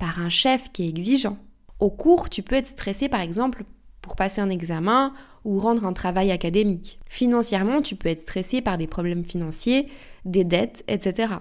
par 0.00 0.20
un 0.20 0.30
chef 0.30 0.72
qui 0.72 0.84
est 0.84 0.88
exigeant. 0.88 1.38
Au 1.78 1.90
cours, 1.90 2.28
tu 2.28 2.42
peux 2.42 2.56
être 2.56 2.66
stressé 2.66 3.08
par 3.08 3.20
exemple 3.20 3.64
pour 4.02 4.16
passer 4.16 4.40
un 4.40 4.50
examen 4.50 5.12
ou 5.44 5.58
rendre 5.58 5.84
un 5.86 5.92
travail 5.92 6.32
académique. 6.32 6.98
Financièrement, 7.06 7.82
tu 7.82 7.94
peux 7.94 8.08
être 8.08 8.20
stressé 8.20 8.62
par 8.62 8.78
des 8.78 8.88
problèmes 8.88 9.24
financiers, 9.24 9.88
des 10.24 10.44
dettes, 10.44 10.84
etc. 10.88 11.34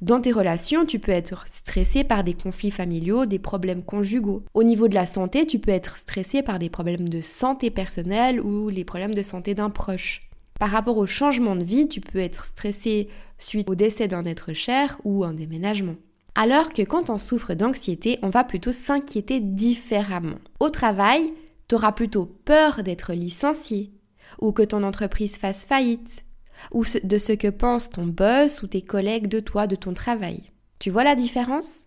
Dans 0.00 0.20
tes 0.20 0.32
relations, 0.32 0.86
tu 0.86 0.98
peux 0.98 1.12
être 1.12 1.46
stressé 1.46 2.04
par 2.04 2.24
des 2.24 2.32
conflits 2.32 2.70
familiaux, 2.70 3.26
des 3.26 3.38
problèmes 3.38 3.82
conjugaux. 3.82 4.44
Au 4.54 4.62
niveau 4.62 4.88
de 4.88 4.94
la 4.94 5.04
santé, 5.04 5.46
tu 5.46 5.58
peux 5.58 5.70
être 5.70 5.98
stressé 5.98 6.42
par 6.42 6.58
des 6.58 6.70
problèmes 6.70 7.08
de 7.08 7.20
santé 7.20 7.70
personnelle 7.70 8.40
ou 8.40 8.70
les 8.70 8.84
problèmes 8.84 9.14
de 9.14 9.22
santé 9.22 9.54
d'un 9.54 9.68
proche. 9.68 10.30
Par 10.58 10.70
rapport 10.70 10.96
au 10.96 11.06
changement 11.06 11.54
de 11.54 11.64
vie, 11.64 11.86
tu 11.86 12.00
peux 12.00 12.18
être 12.18 12.46
stressé 12.46 13.08
suite 13.38 13.68
au 13.68 13.74
décès 13.74 14.08
d'un 14.08 14.24
être 14.24 14.54
cher 14.54 14.98
ou 15.04 15.22
un 15.24 15.34
déménagement. 15.34 15.96
Alors 16.34 16.72
que 16.72 16.82
quand 16.82 17.10
on 17.10 17.18
souffre 17.18 17.54
d'anxiété, 17.54 18.18
on 18.22 18.30
va 18.30 18.44
plutôt 18.44 18.72
s'inquiéter 18.72 19.40
différemment. 19.40 20.38
Au 20.60 20.70
travail, 20.70 21.32
tu 21.68 21.74
auras 21.74 21.92
plutôt 21.92 22.26
peur 22.26 22.82
d'être 22.82 23.12
licencié 23.12 23.92
ou 24.40 24.52
que 24.52 24.62
ton 24.62 24.82
entreprise 24.82 25.36
fasse 25.36 25.64
faillite 25.64 26.24
ou 26.72 26.84
de 27.04 27.18
ce 27.18 27.32
que 27.32 27.48
pense 27.48 27.90
ton 27.90 28.06
boss 28.06 28.62
ou 28.62 28.66
tes 28.66 28.82
collègues 28.82 29.26
de 29.26 29.40
toi, 29.40 29.66
de 29.66 29.76
ton 29.76 29.94
travail. 29.94 30.42
Tu 30.78 30.90
vois 30.90 31.04
la 31.04 31.14
différence? 31.14 31.84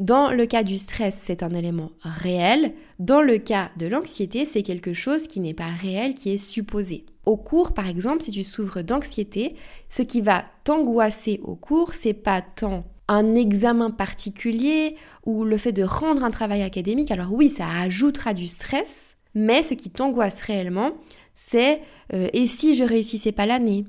Dans 0.00 0.30
le 0.30 0.46
cas 0.46 0.64
du 0.64 0.76
stress, 0.76 1.16
c'est 1.20 1.44
un 1.44 1.50
élément 1.50 1.92
réel. 2.02 2.74
Dans 2.98 3.22
le 3.22 3.38
cas 3.38 3.70
de 3.76 3.86
l'anxiété, 3.86 4.44
c'est 4.44 4.62
quelque 4.62 4.92
chose 4.92 5.28
qui 5.28 5.38
n'est 5.38 5.54
pas 5.54 5.70
réel, 5.70 6.14
qui 6.14 6.34
est 6.34 6.38
supposé. 6.38 7.06
Au 7.26 7.36
cours, 7.36 7.72
par 7.74 7.88
exemple, 7.88 8.22
si 8.22 8.32
tu 8.32 8.42
souffres 8.42 8.82
d'anxiété, 8.82 9.54
ce 9.88 10.02
qui 10.02 10.20
va 10.20 10.44
t'angoisser 10.64 11.40
au 11.44 11.54
cours, 11.54 11.94
c'est 11.94 12.12
pas 12.12 12.42
tant 12.42 12.84
un 13.08 13.34
examen 13.34 13.90
particulier 13.90 14.96
ou 15.24 15.44
le 15.44 15.58
fait 15.58 15.72
de 15.72 15.82
rendre 15.82 16.24
un 16.24 16.30
travail 16.30 16.62
académique. 16.62 17.10
Alors 17.10 17.32
oui, 17.32 17.50
ça 17.50 17.66
ajoutera 17.82 18.34
du 18.34 18.46
stress, 18.46 19.16
Mais 19.34 19.62
ce 19.62 19.74
qui 19.74 19.90
t'angoisse 19.90 20.40
réellement, 20.40 20.92
c'est 21.34 21.80
euh, 22.12 22.28
et 22.32 22.46
si 22.46 22.76
je 22.76 22.84
réussissais 22.84 23.32
pas 23.32 23.46
l'année? 23.46 23.84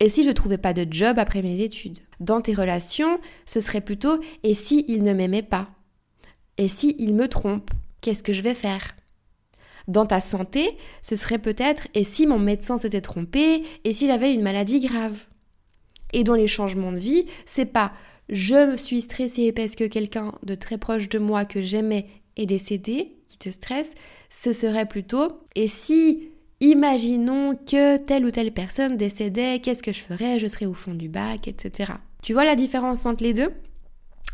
Et 0.00 0.08
si 0.08 0.24
je 0.24 0.30
trouvais 0.30 0.58
pas 0.58 0.72
de 0.72 0.86
job 0.90 1.18
après 1.18 1.42
mes 1.42 1.60
études? 1.60 1.98
Dans 2.20 2.40
tes 2.40 2.54
relations, 2.54 3.18
ce 3.44 3.60
serait 3.60 3.80
plutôt 3.80 4.20
et 4.42 4.54
si 4.54 4.84
il 4.88 5.02
ne 5.02 5.12
m'aimait 5.12 5.42
pas? 5.42 5.68
Et 6.58 6.68
si 6.68 6.96
il 6.98 7.14
me 7.14 7.28
trompe? 7.28 7.70
Qu'est-ce 8.00 8.22
que 8.22 8.32
je 8.32 8.42
vais 8.42 8.54
faire? 8.54 8.96
Dans 9.88 10.06
ta 10.06 10.20
santé, 10.20 10.76
ce 11.02 11.14
serait 11.14 11.38
peut-être 11.38 11.88
et 11.94 12.04
si 12.04 12.26
mon 12.26 12.38
médecin 12.38 12.78
s'était 12.78 13.00
trompé, 13.00 13.62
et 13.84 13.92
si 13.92 14.06
j'avais 14.06 14.34
une 14.34 14.42
maladie 14.42 14.80
grave? 14.80 15.26
Et 16.12 16.24
dans 16.24 16.34
les 16.34 16.48
changements 16.48 16.92
de 16.92 16.98
vie, 16.98 17.26
c'est 17.44 17.66
pas 17.66 17.92
je 18.28 18.76
suis 18.76 19.00
stressée 19.00 19.52
parce 19.52 19.74
que 19.74 19.84
quelqu'un 19.84 20.32
de 20.42 20.54
très 20.54 20.78
proche 20.78 21.08
de 21.08 21.18
moi 21.18 21.44
que 21.44 21.60
j'aimais 21.60 22.06
est 22.36 22.46
décédé, 22.46 23.16
qui 23.28 23.38
te 23.38 23.50
stresse, 23.50 23.94
ce 24.30 24.52
serait 24.52 24.86
plutôt 24.86 25.28
et 25.54 25.68
si 25.68 26.30
imaginons 26.60 27.54
que 27.54 27.96
telle 27.98 28.24
ou 28.24 28.30
telle 28.30 28.52
personne 28.52 28.96
décédait, 28.96 29.60
qu'est-ce 29.60 29.82
que 29.82 29.92
je 29.92 30.00
ferais? 30.00 30.38
Je 30.38 30.46
serais 30.46 30.66
au 30.66 30.74
fond 30.74 30.94
du 30.94 31.08
bac, 31.08 31.48
etc. 31.48 31.92
Tu 32.22 32.32
vois 32.32 32.44
la 32.44 32.56
différence 32.56 33.06
entre 33.06 33.24
les 33.24 33.34
deux? 33.34 33.50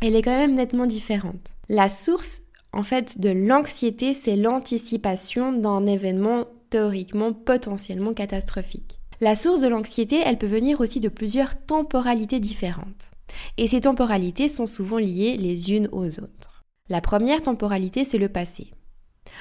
Elle 0.00 0.16
est 0.16 0.22
quand 0.22 0.36
même 0.36 0.54
nettement 0.54 0.86
différente. 0.86 1.54
La 1.68 1.88
source 1.88 2.42
en 2.72 2.82
fait, 2.82 3.20
de 3.20 3.28
l'anxiété, 3.28 4.14
c'est 4.14 4.36
l'anticipation 4.36 5.52
d'un 5.52 5.86
événement 5.86 6.46
théoriquement 6.70 7.32
potentiellement 7.32 8.14
catastrophique. 8.14 8.98
La 9.20 9.34
source 9.34 9.60
de 9.60 9.68
l'anxiété, 9.68 10.20
elle 10.24 10.38
peut 10.38 10.46
venir 10.46 10.80
aussi 10.80 10.98
de 10.98 11.10
plusieurs 11.10 11.54
temporalités 11.54 12.40
différentes. 12.40 13.10
Et 13.58 13.66
ces 13.66 13.82
temporalités 13.82 14.48
sont 14.48 14.66
souvent 14.66 14.98
liées 14.98 15.36
les 15.36 15.72
unes 15.72 15.88
aux 15.92 16.20
autres. 16.20 16.62
La 16.88 17.00
première 17.00 17.42
temporalité, 17.42 18.04
c'est 18.04 18.18
le 18.18 18.28
passé. 18.28 18.70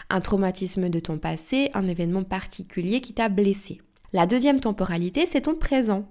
Un 0.09 0.21
traumatisme 0.21 0.89
de 0.89 0.99
ton 0.99 1.17
passé, 1.17 1.69
un 1.73 1.87
événement 1.87 2.23
particulier 2.23 3.01
qui 3.01 3.13
t'a 3.13 3.29
blessé. 3.29 3.81
La 4.13 4.25
deuxième 4.25 4.59
temporalité, 4.59 5.25
c'est 5.25 5.41
ton 5.41 5.55
présent. 5.55 6.05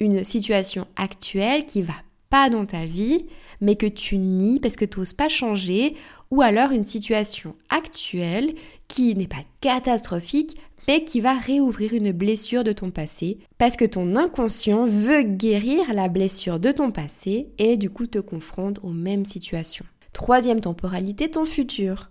Une 0.00 0.24
situation 0.24 0.86
actuelle 0.96 1.66
qui 1.66 1.82
va 1.82 1.94
pas 2.30 2.50
dans 2.50 2.66
ta 2.66 2.84
vie, 2.84 3.26
mais 3.60 3.76
que 3.76 3.86
tu 3.86 4.18
nies 4.18 4.60
parce 4.60 4.76
que 4.76 4.84
tu 4.84 4.98
n'oses 4.98 5.12
pas 5.12 5.28
changer, 5.28 5.96
ou 6.30 6.42
alors 6.42 6.72
une 6.72 6.84
situation 6.84 7.54
actuelle 7.68 8.54
qui 8.88 9.14
n'est 9.14 9.28
pas 9.28 9.44
catastrophique, 9.60 10.56
mais 10.88 11.04
qui 11.04 11.20
va 11.20 11.34
réouvrir 11.34 11.92
une 11.94 12.12
blessure 12.12 12.64
de 12.64 12.72
ton 12.72 12.90
passé, 12.90 13.38
parce 13.58 13.76
que 13.76 13.84
ton 13.84 14.16
inconscient 14.16 14.86
veut 14.86 15.22
guérir 15.22 15.92
la 15.92 16.08
blessure 16.08 16.58
de 16.58 16.72
ton 16.72 16.90
passé 16.90 17.52
et 17.58 17.76
du 17.76 17.90
coup 17.90 18.06
te 18.06 18.18
confronte 18.18 18.80
aux 18.82 18.92
mêmes 18.92 19.24
situations. 19.24 19.86
Troisième 20.12 20.60
temporalité, 20.60 21.30
ton 21.30 21.44
futur. 21.44 22.10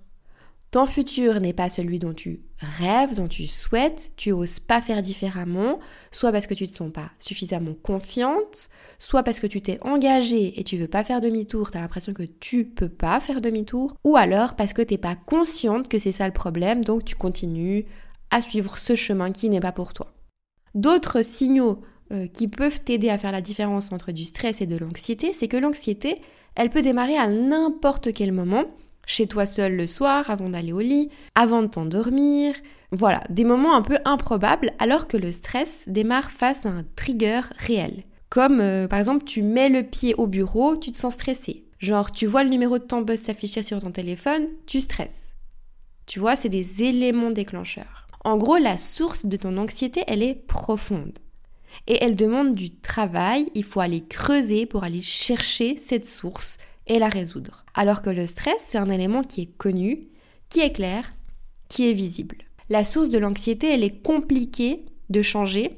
Ton 0.72 0.88
futur 0.88 1.39
n'est 1.39 1.53
pas 1.53 1.70
celui 1.70 2.00
dont 2.00 2.15
tu 2.15 2.42
rêves, 2.58 3.13
dont 3.13 3.27
tu 3.27 3.46
souhaites, 3.46 4.12
tu 4.18 4.32
oses 4.32 4.60
pas 4.60 4.82
faire 4.82 5.03
différemment, 5.03 5.80
soit 6.12 6.32
parce 6.32 6.48
que 6.48 6.56
tu 6.56 6.63
ne 6.63 6.70
te 6.70 6.74
sens 6.74 6.92
pas 6.92 7.12
suffisamment 7.20 7.75
confiante, 7.84 8.70
soit 8.98 9.22
parce 9.22 9.39
que 9.39 9.46
tu 9.46 9.62
t'es 9.62 9.77
engagée 9.84 10.60
et 10.60 10.63
tu 10.63 10.77
veux 10.77 10.88
pas 10.88 11.03
faire 11.03 11.22
demi-tour, 11.22 11.70
tu 11.70 11.77
as 11.77 11.82
l'impression 11.82 12.12
que 12.13 12.24
tu 12.24 12.65
peux 12.65 12.89
pas 12.89 13.20
faire 13.20 13.39
demi-tour, 13.39 13.96
ou 14.03 14.18
alors 14.18 14.56
parce 14.56 14.74
que 14.74 14.82
tu 14.82 14.96
n'es 14.96 14.98
pas 14.98 15.15
consciente 15.15 15.89
que 15.89 16.00
c'est 16.00 16.12
ça 16.12 16.25
le 16.25 16.34
problème, 16.34 16.84
donc 16.84 17.06
tu 17.06 17.15
continues 17.15 17.86
à 18.34 18.42
suivre 18.42 18.78
ce 18.78 18.96
chemin 18.96 19.32
qui 19.32 19.48
n'est 19.48 19.60
pas 19.60 19.72
pour 19.72 19.94
toi. 19.94 20.08
D'autres 20.74 21.22
signaux 21.22 21.82
euh, 22.12 22.25
qui 22.28 22.48
peuvent 22.48 22.82
t'aider 22.82 23.10
à 23.10 23.20
faire 23.20 23.32
la 23.32 23.42
différence 23.42 23.92
entre 23.92 24.12
du 24.12 24.25
stress 24.25 24.60
et 24.60 24.66
de 24.66 24.75
l'anxiété, 24.75 25.34
c'est 25.34 25.48
que 25.48 25.58
l'anxiété, 25.58 26.20
elle 26.56 26.72
peut 26.72 26.82
démarrer 26.82 27.16
à 27.16 27.28
n'importe 27.28 28.12
quel 28.12 28.32
moment 28.32 28.66
chez 29.06 29.28
toi 29.28 29.46
seul 29.46 29.75
le 29.75 29.86
soir, 29.86 30.30
avant 30.32 30.50
d'aller 30.50 30.74
au 30.74 30.80
lit, 30.80 31.10
avant 31.36 31.62
de 31.62 31.68
t'endormir. 31.68 32.56
Voilà, 32.92 33.22
des 33.30 33.44
moments 33.44 33.75
un 33.75 33.82
peu 33.82 33.98
improbables, 34.06 34.72
alors 34.80 35.08
que 35.08 35.18
le 35.18 35.32
stress 35.32 35.84
démarre 35.88 36.32
face 36.32 36.66
à 36.66 36.70
un 36.70 36.86
trigger 36.96 37.42
réel. 37.58 38.04
Comme 38.30 38.62
euh, 38.62 38.88
par 38.88 38.98
exemple, 38.98 39.25
tu 39.25 39.44
mets 39.44 39.70
le 39.70 39.84
pied 39.84 40.16
au 40.18 40.25
bureau, 40.25 40.75
tu 40.75 40.92
te 40.92 40.98
sens 40.98 41.13
stressé. 41.13 41.66
Genre, 41.78 42.12
tu 42.12 42.25
vois 42.25 42.44
le 42.44 42.50
numéro 42.50 42.80
de 42.80 42.84
ton 42.84 43.02
boss 43.02 43.20
s'afficher 43.20 43.62
sur 43.62 43.80
ton 43.80 43.92
téléphone, 43.92 44.48
tu 44.66 44.80
stresses. 44.80 45.36
Tu 46.08 46.20
vois, 46.20 46.36
c'est 46.36 46.50
des 46.50 46.84
éléments 46.84 47.32
déclencheurs. 47.32 48.02
En 48.24 48.38
gros, 48.38 48.58
la 48.58 48.77
source 48.77 49.25
de 49.25 49.36
ton 49.36 49.58
anxiété, 49.58 50.03
elle 50.08 50.24
est 50.24 50.36
profonde. 50.36 51.20
Et 51.88 52.01
elle 52.01 52.15
demande 52.15 52.56
du 52.56 52.75
travail, 52.75 53.50
il 53.56 53.63
faut 53.63 53.82
aller 53.82 54.03
creuser 54.06 54.65
pour 54.65 54.84
aller 54.84 55.01
chercher 55.01 55.75
cette 55.75 56.06
source 56.06 56.58
et 56.88 57.00
la 57.00 57.10
résoudre. 57.10 57.65
Alors 57.74 58.01
que 58.01 58.10
le 58.10 58.25
stress, 58.25 58.56
c'est 58.60 58.77
un 58.77 58.89
élément 58.89 59.24
qui 59.24 59.42
est 59.42 59.58
connu, 59.58 60.08
qui 60.50 60.62
est 60.62 60.72
clair, 60.72 61.13
qui 61.68 61.89
est 61.89 61.94
visible. 61.94 62.38
La 62.70 62.84
source 62.84 63.10
de 63.10 63.18
l'anxiété, 63.18 63.74
elle 63.74 63.84
est 63.84 64.01
compliquée 64.01 64.86
de 65.10 65.22
changer 65.22 65.77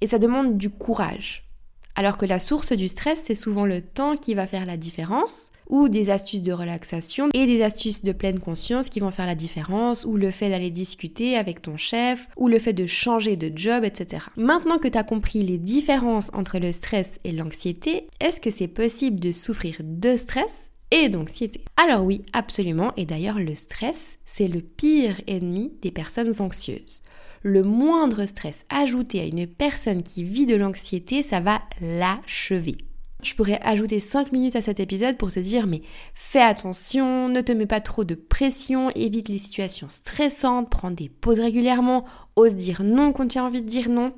et 0.00 0.06
ça 0.06 0.18
demande 0.18 0.56
du 0.56 0.70
courage. 0.70 1.49
Alors 1.96 2.16
que 2.16 2.26
la 2.26 2.38
source 2.38 2.72
du 2.72 2.88
stress, 2.88 3.22
c'est 3.24 3.34
souvent 3.34 3.66
le 3.66 3.82
temps 3.82 4.16
qui 4.16 4.34
va 4.34 4.46
faire 4.46 4.64
la 4.64 4.76
différence, 4.76 5.50
ou 5.68 5.88
des 5.88 6.10
astuces 6.10 6.42
de 6.42 6.52
relaxation 6.52 7.28
et 7.34 7.46
des 7.46 7.62
astuces 7.62 8.04
de 8.04 8.12
pleine 8.12 8.40
conscience 8.40 8.88
qui 8.88 9.00
vont 9.00 9.10
faire 9.10 9.26
la 9.26 9.34
différence, 9.34 10.04
ou 10.04 10.16
le 10.16 10.30
fait 10.30 10.50
d'aller 10.50 10.70
discuter 10.70 11.36
avec 11.36 11.62
ton 11.62 11.76
chef, 11.76 12.28
ou 12.36 12.48
le 12.48 12.58
fait 12.58 12.72
de 12.72 12.86
changer 12.86 13.36
de 13.36 13.52
job, 13.56 13.84
etc. 13.84 14.24
Maintenant 14.36 14.78
que 14.78 14.88
tu 14.88 14.98
as 14.98 15.04
compris 15.04 15.42
les 15.42 15.58
différences 15.58 16.30
entre 16.32 16.58
le 16.58 16.72
stress 16.72 17.20
et 17.24 17.32
l'anxiété, 17.32 18.06
est-ce 18.20 18.40
que 18.40 18.50
c'est 18.50 18.68
possible 18.68 19.20
de 19.20 19.32
souffrir 19.32 19.76
de 19.82 20.16
stress 20.16 20.70
et 20.90 21.08
d'anxiété? 21.08 21.60
Alors 21.76 22.04
oui, 22.04 22.22
absolument, 22.32 22.92
et 22.96 23.04
d'ailleurs 23.04 23.38
le 23.38 23.54
stress, 23.54 24.18
c'est 24.24 24.48
le 24.48 24.60
pire 24.60 25.20
ennemi 25.26 25.72
des 25.82 25.90
personnes 25.90 26.32
anxieuses 26.40 27.02
le 27.42 27.62
moindre 27.62 28.26
stress 28.26 28.64
ajouté 28.68 29.20
à 29.20 29.24
une 29.24 29.46
personne 29.46 30.02
qui 30.02 30.24
vit 30.24 30.46
de 30.46 30.56
l'anxiété, 30.56 31.22
ça 31.22 31.40
va 31.40 31.60
l'achever. 31.80 32.76
Je 33.22 33.34
pourrais 33.34 33.60
ajouter 33.62 34.00
5 34.00 34.32
minutes 34.32 34.56
à 34.56 34.62
cet 34.62 34.80
épisode 34.80 35.18
pour 35.18 35.30
te 35.30 35.40
dire 35.40 35.66
mais 35.66 35.82
fais 36.14 36.40
attention, 36.40 37.28
ne 37.28 37.40
te 37.42 37.52
mets 37.52 37.66
pas 37.66 37.80
trop 37.80 38.04
de 38.04 38.14
pression, 38.14 38.90
évite 38.90 39.28
les 39.28 39.38
situations 39.38 39.88
stressantes, 39.88 40.70
prends 40.70 40.90
des 40.90 41.08
pauses 41.08 41.40
régulièrement, 41.40 42.04
ose 42.36 42.54
dire 42.54 42.82
non 42.82 43.12
quand 43.12 43.28
tu 43.28 43.38
as 43.38 43.44
envie 43.44 43.60
de 43.60 43.66
dire 43.66 43.90
non, 43.90 44.14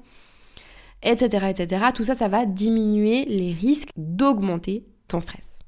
etc. 1.02 1.46
etc. 1.50 1.86
Tout 1.94 2.04
ça, 2.04 2.14
ça 2.14 2.28
va 2.28 2.46
diminuer 2.46 3.24
les 3.24 3.52
risques 3.52 3.90
d'augmenter 3.96 4.84
ton 5.08 5.18
stress. 5.18 5.58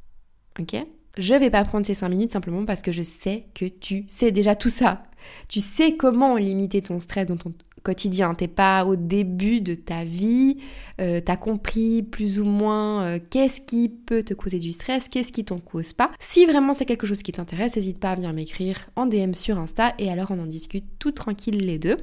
Ok? 0.61 0.77
Je 1.17 1.35
vais 1.35 1.51
pas 1.51 1.65
prendre 1.65 1.87
ces 1.87 1.95
5 1.95 2.09
minutes 2.09 2.33
simplement 2.33 2.65
parce 2.65 2.83
que 2.83 2.93
je 2.93 3.03
sais 3.03 3.47
que 3.55 3.67
tu 3.67 4.05
sais 4.07 4.33
déjà 4.33 4.55
tout 4.55 4.69
ça. 4.69 5.05
Tu 5.49 5.61
sais 5.61 5.97
comment 5.97 6.37
limiter 6.37 6.83
ton 6.83 6.99
stress 7.01 7.29
dans 7.29 7.37
ton 7.37 7.53
quotidien. 7.85 8.35
T'es 8.35 8.49
pas 8.49 8.85
au 8.87 8.97
début 8.97 9.61
de 9.61 9.75
ta 9.75 10.05
vie, 10.05 10.57
euh, 11.01 11.21
tu 11.25 11.31
as 11.31 11.37
compris 11.37 12.03
plus 12.03 12.41
ou 12.41 12.45
moins 12.45 13.05
euh, 13.05 13.19
qu'est-ce 13.31 13.61
qui 13.61 13.89
peut 13.89 14.25
te 14.25 14.35
causer 14.35 14.59
du 14.59 14.73
stress, 14.73 15.09
qu'est-ce 15.09 15.33
qui 15.33 15.45
t'en 15.45 15.61
cause 15.61 15.93
pas. 15.93 16.11
Si 16.19 16.47
vraiment 16.47 16.73
c'est 16.73 16.87
quelque 16.87 17.07
chose 17.07 17.23
qui 17.23 17.33
t'intéresse, 17.33 17.77
n'hésite 17.77 18.01
pas 18.01 18.11
à 18.11 18.15
venir 18.17 18.33
m'écrire 18.33 18.89
en 18.97 19.07
DM 19.07 19.35
sur 19.35 19.59
Insta 19.59 19.95
et 19.99 20.11
alors 20.11 20.31
on 20.31 20.41
en 20.41 20.47
discute 20.47 20.87
tout 20.99 21.13
tranquille 21.13 21.59
les 21.59 21.79
deux. 21.79 21.99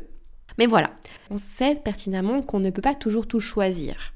Mais 0.57 0.67
voilà, 0.67 0.91
on 1.29 1.37
sait 1.37 1.75
pertinemment 1.75 2.41
qu'on 2.41 2.59
ne 2.59 2.69
peut 2.69 2.81
pas 2.81 2.93
toujours 2.93 3.27
tout 3.27 3.39
choisir. 3.39 4.13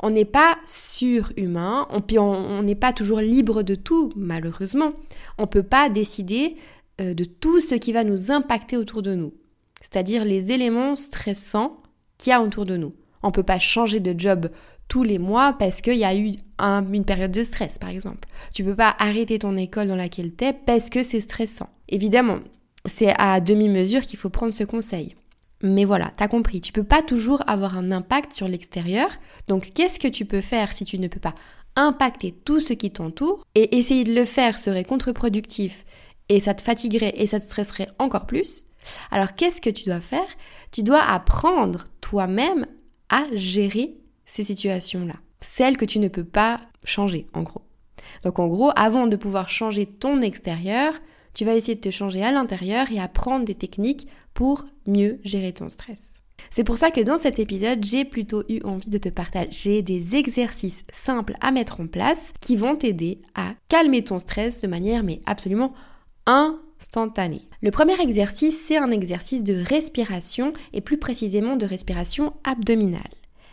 On 0.00 0.10
n'est 0.10 0.26
pas 0.26 0.58
surhumain, 0.66 1.88
on, 1.90 2.62
n'est 2.62 2.74
pas 2.74 2.92
toujours 2.92 3.20
libre 3.20 3.62
de 3.62 3.74
tout, 3.74 4.12
malheureusement. 4.14 4.92
On 5.38 5.46
peut 5.46 5.62
pas 5.62 5.88
décider 5.88 6.56
de 6.98 7.24
tout 7.24 7.60
ce 7.60 7.74
qui 7.74 7.92
va 7.92 8.04
nous 8.04 8.30
impacter 8.30 8.76
autour 8.76 9.02
de 9.02 9.14
nous, 9.14 9.34
c'est-à-dire 9.82 10.24
les 10.24 10.52
éléments 10.52 10.96
stressants 10.96 11.82
qu'il 12.18 12.30
y 12.30 12.34
a 12.34 12.42
autour 12.42 12.64
de 12.64 12.76
nous. 12.76 12.94
On 13.22 13.28
ne 13.28 13.32
peut 13.32 13.42
pas 13.42 13.58
changer 13.58 14.00
de 14.00 14.18
job 14.18 14.50
tous 14.88 15.02
les 15.02 15.18
mois 15.18 15.54
parce 15.58 15.80
qu'il 15.80 15.96
y 15.96 16.04
a 16.04 16.14
eu 16.14 16.34
une 16.58 17.04
période 17.04 17.32
de 17.32 17.42
stress, 17.42 17.78
par 17.78 17.90
exemple. 17.90 18.28
Tu 18.54 18.62
ne 18.62 18.70
peux 18.70 18.76
pas 18.76 18.94
arrêter 18.98 19.38
ton 19.38 19.56
école 19.56 19.88
dans 19.88 19.96
laquelle 19.96 20.34
tu 20.34 20.44
es 20.44 20.52
parce 20.52 20.90
que 20.90 21.02
c'est 21.02 21.20
stressant. 21.20 21.68
Évidemment, 21.88 22.38
c'est 22.84 23.14
à 23.18 23.40
demi-mesure 23.40 24.02
qu'il 24.02 24.18
faut 24.18 24.30
prendre 24.30 24.54
ce 24.54 24.64
conseil. 24.64 25.16
Mais 25.62 25.84
voilà, 25.84 26.12
t'as 26.16 26.28
compris, 26.28 26.60
tu 26.60 26.72
peux 26.72 26.84
pas 26.84 27.02
toujours 27.02 27.42
avoir 27.46 27.76
un 27.76 27.90
impact 27.90 28.34
sur 28.34 28.46
l'extérieur. 28.46 29.08
Donc 29.48 29.72
qu'est-ce 29.74 29.98
que 29.98 30.08
tu 30.08 30.24
peux 30.24 30.42
faire 30.42 30.72
si 30.72 30.84
tu 30.84 30.98
ne 30.98 31.08
peux 31.08 31.20
pas 31.20 31.34
impacter 31.76 32.32
tout 32.32 32.60
ce 32.60 32.72
qui 32.72 32.90
t'entoure 32.90 33.44
Et 33.54 33.76
essayer 33.76 34.04
de 34.04 34.14
le 34.14 34.24
faire 34.24 34.58
serait 34.58 34.84
contre-productif 34.84 35.84
et 36.28 36.40
ça 36.40 36.54
te 36.54 36.62
fatiguerait 36.62 37.14
et 37.16 37.26
ça 37.26 37.40
te 37.40 37.44
stresserait 37.44 37.88
encore 37.98 38.26
plus, 38.26 38.66
alors 39.10 39.34
qu'est-ce 39.34 39.60
que 39.60 39.70
tu 39.70 39.84
dois 39.84 40.00
faire? 40.00 40.28
Tu 40.70 40.82
dois 40.82 41.02
apprendre 41.02 41.84
toi-même 42.00 42.66
à 43.08 43.24
gérer 43.34 43.96
ces 44.24 44.44
situations-là, 44.44 45.14
celles 45.40 45.76
que 45.76 45.84
tu 45.84 45.98
ne 45.98 46.08
peux 46.08 46.24
pas 46.24 46.60
changer 46.84 47.26
en 47.32 47.42
gros. 47.42 47.62
Donc 48.24 48.38
en 48.38 48.46
gros, 48.46 48.70
avant 48.76 49.06
de 49.06 49.16
pouvoir 49.16 49.48
changer 49.48 49.86
ton 49.86 50.22
extérieur, 50.22 50.94
tu 51.34 51.44
vas 51.44 51.54
essayer 51.54 51.74
de 51.74 51.80
te 51.80 51.90
changer 51.90 52.22
à 52.22 52.32
l'intérieur 52.32 52.90
et 52.90 53.00
apprendre 53.00 53.44
des 53.44 53.54
techniques 53.54 54.08
pour 54.34 54.64
mieux 54.86 55.20
gérer 55.24 55.52
ton 55.52 55.68
stress. 55.68 56.16
C'est 56.50 56.64
pour 56.64 56.76
ça 56.76 56.90
que 56.90 57.00
dans 57.00 57.18
cet 57.18 57.38
épisode, 57.38 57.84
j'ai 57.84 58.04
plutôt 58.04 58.44
eu 58.48 58.60
envie 58.62 58.88
de 58.88 58.98
te 58.98 59.08
partager 59.08 59.82
des 59.82 60.16
exercices 60.16 60.84
simples 60.92 61.34
à 61.40 61.50
mettre 61.50 61.80
en 61.80 61.86
place 61.86 62.32
qui 62.40 62.56
vont 62.56 62.76
t'aider 62.76 63.20
à 63.34 63.54
calmer 63.68 64.04
ton 64.04 64.18
stress 64.18 64.62
de 64.62 64.68
manière 64.68 65.02
mais 65.02 65.20
absolument 65.26 65.72
instantanée. 66.26 67.42
Le 67.62 67.70
premier 67.70 68.00
exercice, 68.00 68.60
c'est 68.66 68.76
un 68.76 68.90
exercice 68.90 69.42
de 69.42 69.54
respiration 69.54 70.52
et 70.72 70.80
plus 70.80 70.98
précisément 70.98 71.56
de 71.56 71.66
respiration 71.66 72.34
abdominale. 72.44 73.02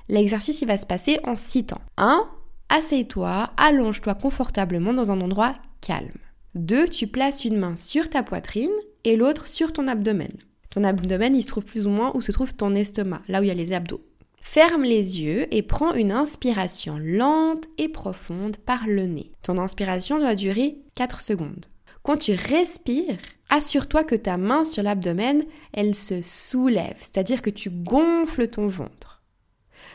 L'exercice, 0.09 0.61
il 0.61 0.67
va 0.67 0.77
se 0.77 0.85
passer 0.85 1.19
en 1.23 1.35
six 1.35 1.65
temps. 1.65 1.81
1. 1.97 2.27
Assieds-toi, 2.69 3.51
allonge-toi 3.57 4.15
confortablement 4.15 4.93
dans 4.93 5.11
un 5.11 5.21
endroit 5.21 5.55
calme. 5.81 6.17
2. 6.55 6.87
Tu 6.87 7.07
places 7.07 7.45
une 7.45 7.57
main 7.57 7.75
sur 7.75 8.09
ta 8.09 8.23
poitrine 8.23 8.71
et 9.03 9.15
l'autre 9.15 9.47
sur 9.47 9.73
ton 9.73 9.87
abdomen. 9.87 10.31
Ton 10.69 10.83
abdomen, 10.83 11.35
il 11.35 11.43
se 11.43 11.47
trouve 11.47 11.65
plus 11.65 11.87
ou 11.87 11.89
moins 11.89 12.11
où 12.15 12.21
se 12.21 12.31
trouve 12.31 12.53
ton 12.53 12.75
estomac, 12.75 13.21
là 13.27 13.39
où 13.39 13.43
il 13.43 13.47
y 13.47 13.51
a 13.51 13.55
les 13.55 13.73
abdos. 13.73 14.01
Ferme 14.41 14.83
les 14.83 15.21
yeux 15.21 15.47
et 15.51 15.61
prends 15.61 15.93
une 15.93 16.11
inspiration 16.11 16.97
lente 16.99 17.65
et 17.77 17.87
profonde 17.87 18.57
par 18.57 18.87
le 18.87 19.05
nez. 19.05 19.31
Ton 19.41 19.57
inspiration 19.57 20.19
doit 20.19 20.35
durer 20.35 20.77
4 20.95 21.21
secondes. 21.21 21.67
Quand 22.03 22.17
tu 22.17 22.33
respires, 22.33 23.17
assure-toi 23.49 24.03
que 24.03 24.15
ta 24.15 24.35
main 24.35 24.65
sur 24.65 24.83
l'abdomen, 24.83 25.45
elle 25.71 25.95
se 25.95 26.21
soulève, 26.21 26.97
c'est-à-dire 26.97 27.41
que 27.41 27.49
tu 27.49 27.69
gonfles 27.69 28.49
ton 28.49 28.67
ventre. 28.67 29.23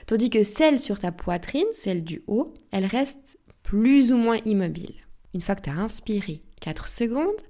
Tandis 0.06 0.30
que 0.30 0.42
celle 0.42 0.80
sur 0.80 0.98
ta 0.98 1.12
poitrine, 1.12 1.66
celle 1.72 2.02
du 2.02 2.22
haut, 2.26 2.54
elle 2.70 2.86
reste 2.86 3.38
plus 3.62 4.10
ou 4.10 4.16
moins 4.16 4.38
immobile. 4.46 4.94
Une 5.34 5.42
fois 5.42 5.54
que 5.54 5.60
tu 5.60 5.68
as 5.68 5.74
inspiré 5.74 6.40
4 6.62 6.88
secondes, 6.88 7.42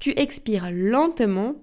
tu 0.00 0.10
expires 0.18 0.72
lentement 0.72 1.54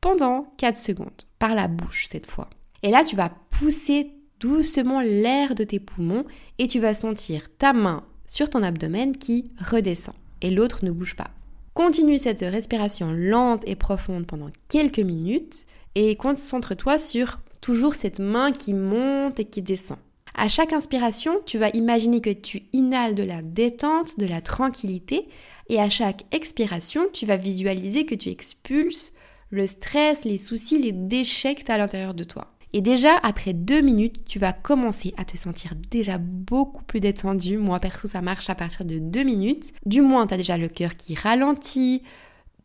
pendant 0.00 0.54
4 0.58 0.76
secondes, 0.76 1.22
par 1.40 1.56
la 1.56 1.66
bouche 1.66 2.06
cette 2.08 2.30
fois. 2.30 2.48
Et 2.84 2.90
là, 2.90 3.02
tu 3.02 3.16
vas 3.16 3.32
pousser 3.50 4.12
doucement 4.38 5.00
l'air 5.00 5.56
de 5.56 5.64
tes 5.64 5.80
poumons 5.80 6.24
et 6.58 6.68
tu 6.68 6.78
vas 6.78 6.94
sentir 6.94 7.48
ta 7.56 7.72
main 7.72 8.06
sur 8.24 8.50
ton 8.50 8.62
abdomen 8.62 9.16
qui 9.16 9.50
redescend 9.58 10.14
et 10.42 10.52
l'autre 10.52 10.84
ne 10.84 10.92
bouge 10.92 11.16
pas. 11.16 11.32
Continue 11.78 12.18
cette 12.18 12.40
respiration 12.40 13.12
lente 13.12 13.62
et 13.64 13.76
profonde 13.76 14.26
pendant 14.26 14.50
quelques 14.66 14.98
minutes 14.98 15.64
et 15.94 16.16
concentre-toi 16.16 16.98
sur 16.98 17.38
toujours 17.60 17.94
cette 17.94 18.18
main 18.18 18.50
qui 18.50 18.74
monte 18.74 19.38
et 19.38 19.44
qui 19.44 19.62
descend. 19.62 19.98
À 20.34 20.48
chaque 20.48 20.72
inspiration, 20.72 21.40
tu 21.46 21.56
vas 21.56 21.70
imaginer 21.74 22.20
que 22.20 22.32
tu 22.32 22.64
inhales 22.72 23.14
de 23.14 23.22
la 23.22 23.42
détente, 23.42 24.18
de 24.18 24.26
la 24.26 24.40
tranquillité 24.40 25.28
et 25.68 25.78
à 25.78 25.88
chaque 25.88 26.24
expiration, 26.32 27.02
tu 27.12 27.26
vas 27.26 27.36
visualiser 27.36 28.06
que 28.06 28.16
tu 28.16 28.28
expulses 28.28 29.12
le 29.50 29.68
stress, 29.68 30.24
les 30.24 30.36
soucis, 30.36 30.80
les 30.80 30.90
déchets 30.90 31.54
que 31.54 31.62
tu 31.62 31.70
as 31.70 31.76
à 31.76 31.78
l'intérieur 31.78 32.14
de 32.14 32.24
toi. 32.24 32.57
Et 32.72 32.80
déjà, 32.80 33.16
après 33.22 33.54
deux 33.54 33.80
minutes, 33.80 34.24
tu 34.26 34.38
vas 34.38 34.52
commencer 34.52 35.14
à 35.16 35.24
te 35.24 35.36
sentir 35.36 35.72
déjà 35.90 36.18
beaucoup 36.18 36.82
plus 36.84 37.00
détendu. 37.00 37.56
Moi, 37.56 37.80
perso, 37.80 38.06
ça 38.06 38.20
marche 38.20 38.50
à 38.50 38.54
partir 38.54 38.84
de 38.84 38.98
deux 38.98 39.24
minutes. 39.24 39.72
Du 39.86 40.02
moins, 40.02 40.26
tu 40.26 40.34
as 40.34 40.36
déjà 40.36 40.58
le 40.58 40.68
cœur 40.68 40.96
qui 40.96 41.14
ralentit. 41.14 42.02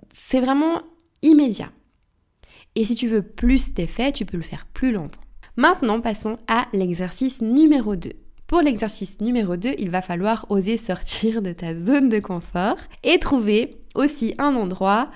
C'est 0.10 0.42
vraiment 0.42 0.82
immédiat. 1.22 1.72
Et 2.76 2.84
si 2.84 2.96
tu 2.96 3.08
veux 3.08 3.22
plus 3.22 3.74
d'effet, 3.74 4.12
tu 4.12 4.26
peux 4.26 4.38
le 4.38 4.44
faire 4.44 4.66
plus 4.66 4.92
longtemps. 4.92 5.22
Maintenant, 5.56 6.02
passons 6.02 6.38
à 6.48 6.68
l'exercice 6.74 7.42
numéro 7.42 7.96
2. 7.96 8.12
Pour 8.48 8.62
l'exercice 8.62 9.22
numéro 9.22 9.56
2, 9.56 9.76
il 9.78 9.90
va 9.90 10.02
falloir 10.02 10.48
oser 10.50 10.78
sortir 10.78 11.42
de 11.42 11.54
ta 11.54 11.76
zone 11.76 12.10
de 12.10 12.20
confort 12.20 12.78
et 13.04 13.20
trouver 13.20 13.80
aussi 13.96 14.36
un 14.38 14.56
endroit 14.56 15.10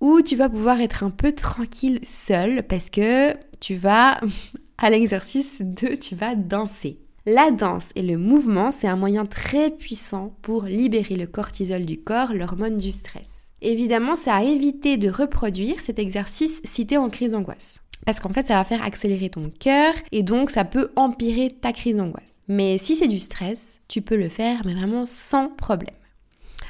où 0.00 0.20
tu 0.22 0.36
vas 0.36 0.48
pouvoir 0.48 0.80
être 0.80 1.02
un 1.02 1.10
peu 1.10 1.32
tranquille 1.32 2.00
seul 2.02 2.62
parce 2.64 2.90
que 2.90 3.34
tu 3.60 3.74
vas, 3.76 4.20
à 4.78 4.90
l'exercice 4.90 5.62
2, 5.62 5.96
tu 5.96 6.14
vas 6.14 6.34
danser. 6.34 7.00
La 7.26 7.50
danse 7.50 7.90
et 7.94 8.02
le 8.02 8.16
mouvement, 8.16 8.70
c'est 8.70 8.88
un 8.88 8.96
moyen 8.96 9.26
très 9.26 9.70
puissant 9.70 10.34
pour 10.40 10.64
libérer 10.64 11.16
le 11.16 11.26
cortisol 11.26 11.84
du 11.84 12.00
corps, 12.00 12.32
l'hormone 12.32 12.78
du 12.78 12.90
stress. 12.90 13.50
Évidemment, 13.60 14.16
c'est 14.16 14.30
à 14.30 14.42
éviter 14.42 14.96
de 14.96 15.10
reproduire 15.10 15.80
cet 15.80 15.98
exercice 15.98 16.62
si 16.64 16.86
tu 16.86 16.96
en 16.96 17.10
crise 17.10 17.32
d'angoisse. 17.32 17.80
Parce 18.06 18.20
qu'en 18.20 18.30
fait, 18.30 18.46
ça 18.46 18.54
va 18.54 18.64
faire 18.64 18.82
accélérer 18.82 19.28
ton 19.28 19.50
cœur 19.50 19.92
et 20.12 20.22
donc 20.22 20.50
ça 20.50 20.64
peut 20.64 20.90
empirer 20.96 21.54
ta 21.60 21.72
crise 21.72 21.96
d'angoisse. 21.96 22.40
Mais 22.48 22.78
si 22.78 22.94
c'est 22.94 23.08
du 23.08 23.18
stress, 23.18 23.80
tu 23.88 24.00
peux 24.00 24.16
le 24.16 24.30
faire, 24.30 24.62
mais 24.64 24.74
vraiment 24.74 25.04
sans 25.04 25.48
problème. 25.48 25.94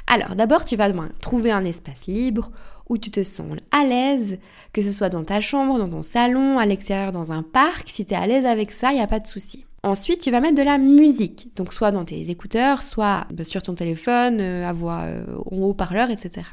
Alors, 0.07 0.35
d'abord, 0.35 0.65
tu 0.65 0.75
vas 0.75 0.91
trouver 1.21 1.51
un 1.51 1.63
espace 1.63 2.07
libre 2.07 2.51
où 2.89 2.97
tu 2.97 3.11
te 3.11 3.23
sens 3.23 3.57
à 3.71 3.85
l'aise, 3.85 4.39
que 4.73 4.81
ce 4.81 4.91
soit 4.91 5.09
dans 5.09 5.23
ta 5.23 5.41
chambre, 5.41 5.77
dans 5.77 5.89
ton 5.89 6.01
salon, 6.01 6.57
à 6.57 6.65
l'extérieur, 6.65 7.11
dans 7.11 7.31
un 7.31 7.43
parc. 7.43 7.87
Si 7.87 8.05
tu 8.05 8.13
es 8.13 8.17
à 8.17 8.27
l'aise 8.27 8.45
avec 8.45 8.71
ça, 8.71 8.91
il 8.91 8.95
n'y 8.95 9.01
a 9.01 9.07
pas 9.07 9.19
de 9.19 9.27
souci. 9.27 9.65
Ensuite, 9.83 10.19
tu 10.19 10.31
vas 10.31 10.41
mettre 10.41 10.57
de 10.57 10.63
la 10.63 10.77
musique, 10.77 11.55
donc 11.55 11.71
soit 11.71 11.91
dans 11.91 12.03
tes 12.03 12.29
écouteurs, 12.29 12.83
soit 12.83 13.25
bah, 13.31 13.45
sur 13.45 13.63
ton 13.63 13.75
téléphone, 13.75 14.39
euh, 14.41 14.67
à 14.67 14.73
voix 14.73 15.03
euh, 15.03 15.23
en 15.49 15.57
haut-parleur, 15.57 16.09
etc. 16.09 16.45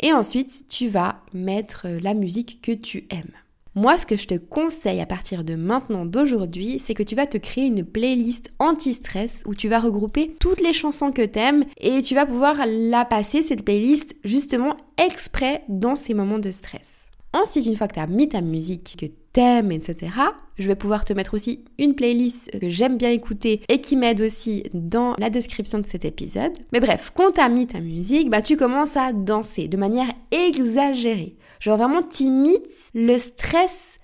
Et 0.00 0.12
ensuite, 0.12 0.68
tu 0.68 0.88
vas 0.88 1.20
mettre 1.32 1.86
euh, 1.86 2.00
la 2.00 2.14
musique 2.14 2.60
que 2.60 2.72
tu 2.72 3.06
aimes. 3.10 3.32
Moi, 3.78 3.96
ce 3.96 4.06
que 4.06 4.16
je 4.16 4.26
te 4.26 4.34
conseille 4.34 5.00
à 5.00 5.06
partir 5.06 5.44
de 5.44 5.54
maintenant, 5.54 6.04
d'aujourd'hui, 6.04 6.80
c'est 6.80 6.94
que 6.94 7.04
tu 7.04 7.14
vas 7.14 7.28
te 7.28 7.38
créer 7.38 7.66
une 7.66 7.84
playlist 7.84 8.50
anti-stress 8.58 9.44
où 9.46 9.54
tu 9.54 9.68
vas 9.68 9.78
regrouper 9.78 10.34
toutes 10.40 10.60
les 10.60 10.72
chansons 10.72 11.12
que 11.12 11.24
t'aimes 11.24 11.64
et 11.80 12.02
tu 12.02 12.16
vas 12.16 12.26
pouvoir 12.26 12.56
la 12.66 13.04
passer, 13.04 13.40
cette 13.40 13.64
playlist, 13.64 14.16
justement 14.24 14.76
exprès 14.96 15.62
dans 15.68 15.94
ces 15.94 16.12
moments 16.12 16.40
de 16.40 16.50
stress. 16.50 17.06
Ensuite, 17.32 17.66
une 17.66 17.76
fois 17.76 17.86
que 17.86 17.94
tu 17.94 18.00
as 18.00 18.08
mis 18.08 18.28
ta 18.28 18.40
musique 18.40 18.96
que 18.98 19.06
t'aimes, 19.32 19.70
etc., 19.70 20.10
je 20.58 20.66
vais 20.66 20.74
pouvoir 20.74 21.04
te 21.04 21.12
mettre 21.12 21.34
aussi 21.34 21.64
une 21.78 21.94
playlist 21.94 22.58
que 22.58 22.68
j'aime 22.68 22.96
bien 22.96 23.10
écouter 23.10 23.60
et 23.68 23.80
qui 23.80 23.94
m'aide 23.94 24.20
aussi 24.20 24.64
dans 24.74 25.14
la 25.20 25.30
description 25.30 25.78
de 25.78 25.86
cet 25.86 26.04
épisode. 26.04 26.50
Mais 26.72 26.80
bref, 26.80 27.12
quand 27.14 27.30
tu 27.30 27.40
as 27.40 27.48
mis 27.48 27.68
ta 27.68 27.80
musique, 27.80 28.28
bah, 28.28 28.42
tu 28.42 28.56
commences 28.56 28.96
à 28.96 29.12
danser 29.12 29.68
de 29.68 29.76
manière 29.76 30.08
exagérée. 30.32 31.36
Genre 31.60 31.76
vraiment, 31.76 32.02
t'imites 32.02 32.90
le 32.94 33.16
stress, 33.18 33.98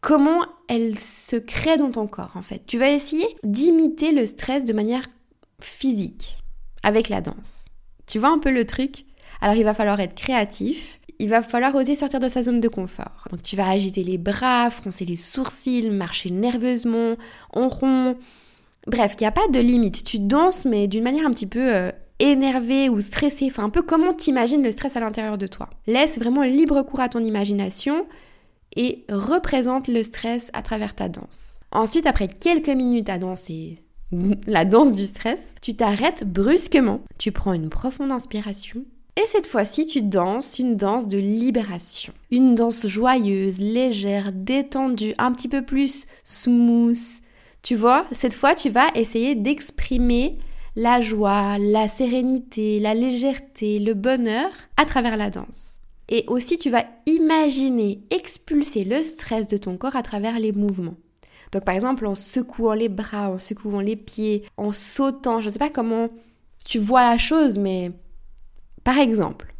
comment 0.00 0.44
elle 0.68 0.98
se 0.98 1.36
crée 1.36 1.76
dans 1.76 1.90
ton 1.90 2.06
corps 2.06 2.32
en 2.34 2.42
fait. 2.42 2.62
Tu 2.66 2.78
vas 2.78 2.90
essayer 2.90 3.26
d'imiter 3.42 4.12
le 4.12 4.26
stress 4.26 4.64
de 4.64 4.72
manière 4.72 5.06
physique 5.60 6.38
avec 6.82 7.08
la 7.08 7.20
danse. 7.20 7.66
Tu 8.06 8.18
vois 8.18 8.28
un 8.28 8.38
peu 8.38 8.52
le 8.52 8.66
truc? 8.66 9.06
Alors 9.40 9.56
il 9.56 9.64
va 9.64 9.74
falloir 9.74 9.98
être 10.00 10.14
créatif. 10.14 11.00
Il 11.18 11.28
va 11.28 11.42
falloir 11.42 11.74
oser 11.74 11.94
sortir 11.94 12.20
de 12.20 12.28
sa 12.28 12.42
zone 12.42 12.60
de 12.60 12.68
confort. 12.68 13.28
Donc 13.30 13.42
tu 13.42 13.56
vas 13.56 13.68
agiter 13.68 14.02
les 14.02 14.18
bras, 14.18 14.68
froncer 14.70 15.04
les 15.04 15.16
sourcils, 15.16 15.88
marcher 15.90 16.30
nerveusement, 16.30 17.16
en 17.52 17.68
rond. 17.68 18.16
Bref, 18.86 19.14
il 19.18 19.22
n'y 19.22 19.26
a 19.26 19.32
pas 19.32 19.48
de 19.48 19.60
limite. 19.60 20.04
Tu 20.04 20.18
danses 20.18 20.64
mais 20.64 20.88
d'une 20.88 21.04
manière 21.04 21.26
un 21.26 21.30
petit 21.30 21.46
peu 21.46 21.74
euh, 21.74 21.90
énervé 22.24 22.88
ou 22.88 23.00
stressé, 23.00 23.46
enfin 23.50 23.64
un 23.64 23.70
peu 23.70 23.82
comment 23.82 24.12
t'imagines 24.12 24.62
le 24.62 24.70
stress 24.70 24.96
à 24.96 25.00
l'intérieur 25.00 25.38
de 25.38 25.46
toi. 25.46 25.68
Laisse 25.86 26.18
vraiment 26.18 26.42
libre 26.42 26.82
cours 26.82 27.00
à 27.00 27.08
ton 27.08 27.22
imagination 27.22 28.06
et 28.76 29.04
représente 29.10 29.88
le 29.88 30.02
stress 30.02 30.50
à 30.52 30.62
travers 30.62 30.94
ta 30.94 31.08
danse. 31.08 31.60
Ensuite, 31.70 32.06
après 32.06 32.28
quelques 32.28 32.68
minutes 32.68 33.10
à 33.10 33.18
danser 33.18 33.82
la 34.46 34.64
danse 34.64 34.92
du 34.92 35.06
stress, 35.06 35.54
tu 35.60 35.74
t'arrêtes 35.74 36.24
brusquement, 36.24 37.00
tu 37.18 37.30
prends 37.30 37.52
une 37.52 37.68
profonde 37.68 38.12
inspiration 38.12 38.84
et 39.16 39.26
cette 39.26 39.46
fois-ci, 39.46 39.86
tu 39.86 40.02
danses 40.02 40.58
une 40.58 40.76
danse 40.76 41.06
de 41.06 41.18
libération. 41.18 42.12
Une 42.32 42.56
danse 42.56 42.88
joyeuse, 42.88 43.58
légère, 43.60 44.32
détendue, 44.32 45.14
un 45.18 45.30
petit 45.30 45.46
peu 45.46 45.62
plus 45.62 46.06
smooth. 46.24 46.98
Tu 47.62 47.76
vois, 47.76 48.06
cette 48.10 48.34
fois, 48.34 48.56
tu 48.56 48.70
vas 48.70 48.88
essayer 48.96 49.36
d'exprimer 49.36 50.36
la 50.76 51.00
joie, 51.00 51.58
la 51.58 51.88
sérénité, 51.88 52.80
la 52.80 52.94
légèreté, 52.94 53.78
le 53.78 53.94
bonheur 53.94 54.50
à 54.76 54.84
travers 54.84 55.16
la 55.16 55.30
danse. 55.30 55.78
Et 56.08 56.24
aussi, 56.28 56.58
tu 56.58 56.70
vas 56.70 56.84
imaginer 57.06 58.02
expulser 58.10 58.84
le 58.84 59.02
stress 59.02 59.48
de 59.48 59.56
ton 59.56 59.76
corps 59.76 59.96
à 59.96 60.02
travers 60.02 60.38
les 60.38 60.52
mouvements. 60.52 60.96
Donc, 61.52 61.64
par 61.64 61.74
exemple, 61.74 62.06
en 62.06 62.14
secouant 62.14 62.74
les 62.74 62.88
bras, 62.88 63.30
en 63.30 63.38
secouant 63.38 63.80
les 63.80 63.96
pieds, 63.96 64.44
en 64.56 64.72
sautant, 64.72 65.40
je 65.40 65.46
ne 65.46 65.52
sais 65.52 65.58
pas 65.58 65.70
comment 65.70 66.08
tu 66.64 66.78
vois 66.78 67.08
la 67.08 67.18
chose, 67.18 67.58
mais 67.58 67.92
par 68.82 68.98
exemple. 68.98 69.54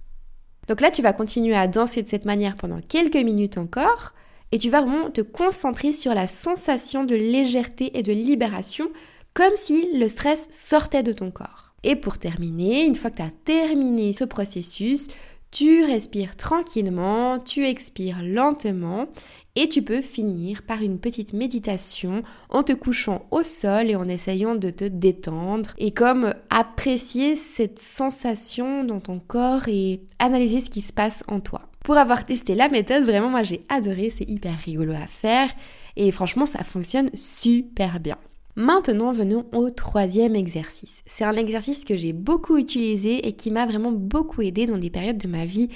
Donc 0.69 0.81
là, 0.81 0.91
tu 0.91 1.03
vas 1.03 1.13
continuer 1.13 1.55
à 1.55 1.69
danser 1.69 2.03
de 2.03 2.09
cette 2.09 2.25
manière 2.25 2.57
pendant 2.57 2.81
quelques 2.81 3.17
minutes 3.17 3.59
encore, 3.59 4.13
et 4.53 4.59
tu 4.59 4.71
vas 4.71 4.81
vraiment 4.81 5.11
te 5.11 5.21
concentrer 5.21 5.93
sur 5.93 6.15
la 6.15 6.27
sensation 6.27 7.05
de 7.05 7.15
légèreté 7.15 7.99
et 7.99 8.03
de 8.03 8.13
libération 8.13 8.91
comme 9.35 9.55
si 9.55 9.89
le 9.93 10.09
stress 10.09 10.49
sortait 10.51 11.03
de 11.03 11.13
ton 11.13 11.31
corps. 11.31 11.75
Et 11.83 11.97
pour 11.97 12.19
terminer, 12.19 12.87
une 12.87 12.95
fois 12.95 13.11
que 13.11 13.17
tu 13.17 13.23
as 13.23 13.33
terminé 13.45 14.13
ce 14.13 14.25
processus, 14.25 15.09
tu 15.51 15.85
respires 15.85 16.37
tranquillement, 16.37 17.39
tu 17.39 17.67
expires 17.67 18.23
lentement 18.23 19.07
et 19.55 19.69
tu 19.69 19.83
peux 19.83 20.01
finir 20.01 20.63
par 20.63 20.83
une 20.83 20.99
petite 20.99 21.33
méditation 21.33 22.23
en 22.49 22.63
te 22.65 22.73
couchant 22.73 23.27
au 23.31 23.45
sol 23.45 23.89
et 23.89 23.95
en 23.95 24.09
essayant 24.09 24.57
de 24.57 24.71
te 24.71 24.85
détendre 24.85 25.71
et 25.79 25.93
comme 25.93 26.35
apprécier 26.51 27.37
cette 27.37 27.79
sensation 27.79 28.83
dans 28.83 28.99
ton 28.99 29.21
corps 29.21 29.69
et 29.69 30.03
analyser 30.19 30.61
ce 30.61 30.71
qui 30.71 30.81
se 30.81 30.93
passe 30.93 31.23
en 31.29 31.39
toi. 31.39 31.69
Pour 31.85 31.99
avoir 31.99 32.25
testé 32.25 32.55
la 32.57 32.69
méthode, 32.69 33.05
vraiment 33.05 33.31
moi 33.31 33.45
j'ai 33.45 33.65
adoré, 33.69 34.11
c'est 34.11 34.29
hyper 34.29 34.59
rigolo 34.65 34.93
à 34.93 35.07
faire 35.07 35.51
et 35.97 36.11
franchement 36.11 36.47
ça 36.47 36.65
fonctionne 36.65 37.11
super 37.15 38.01
bien. 38.01 38.19
Maintenant, 38.57 39.13
venons 39.13 39.47
au 39.53 39.71
troisième 39.71 40.37
exercice. 40.37 41.03
C'est 41.07 41.25
un 41.25 41.35
exercice 41.35 41.85
que 41.85 41.97
j'ai 41.97 42.13
beaucoup 42.13 42.57
utilisé 42.57 43.27
et 43.27 43.33
qui 43.33 43.51
m'a 43.51 43.67
vraiment 43.67 43.91
beaucoup 43.91 44.43
aidé 44.43 44.67
dans 44.67 44.79
des 44.79 44.91
périodes 44.91 45.19
de 45.19 45.29
ma 45.29 45.45
vie 45.45 45.71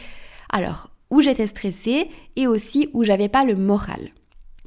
alors 0.51 0.91
où 1.11 1.21
j'étais 1.21 1.47
stressée 1.47 2.09
et 2.37 2.47
aussi 2.47 2.89
où 2.93 3.03
j'avais 3.03 3.29
pas 3.29 3.45
le 3.45 3.57
moral. 3.57 4.11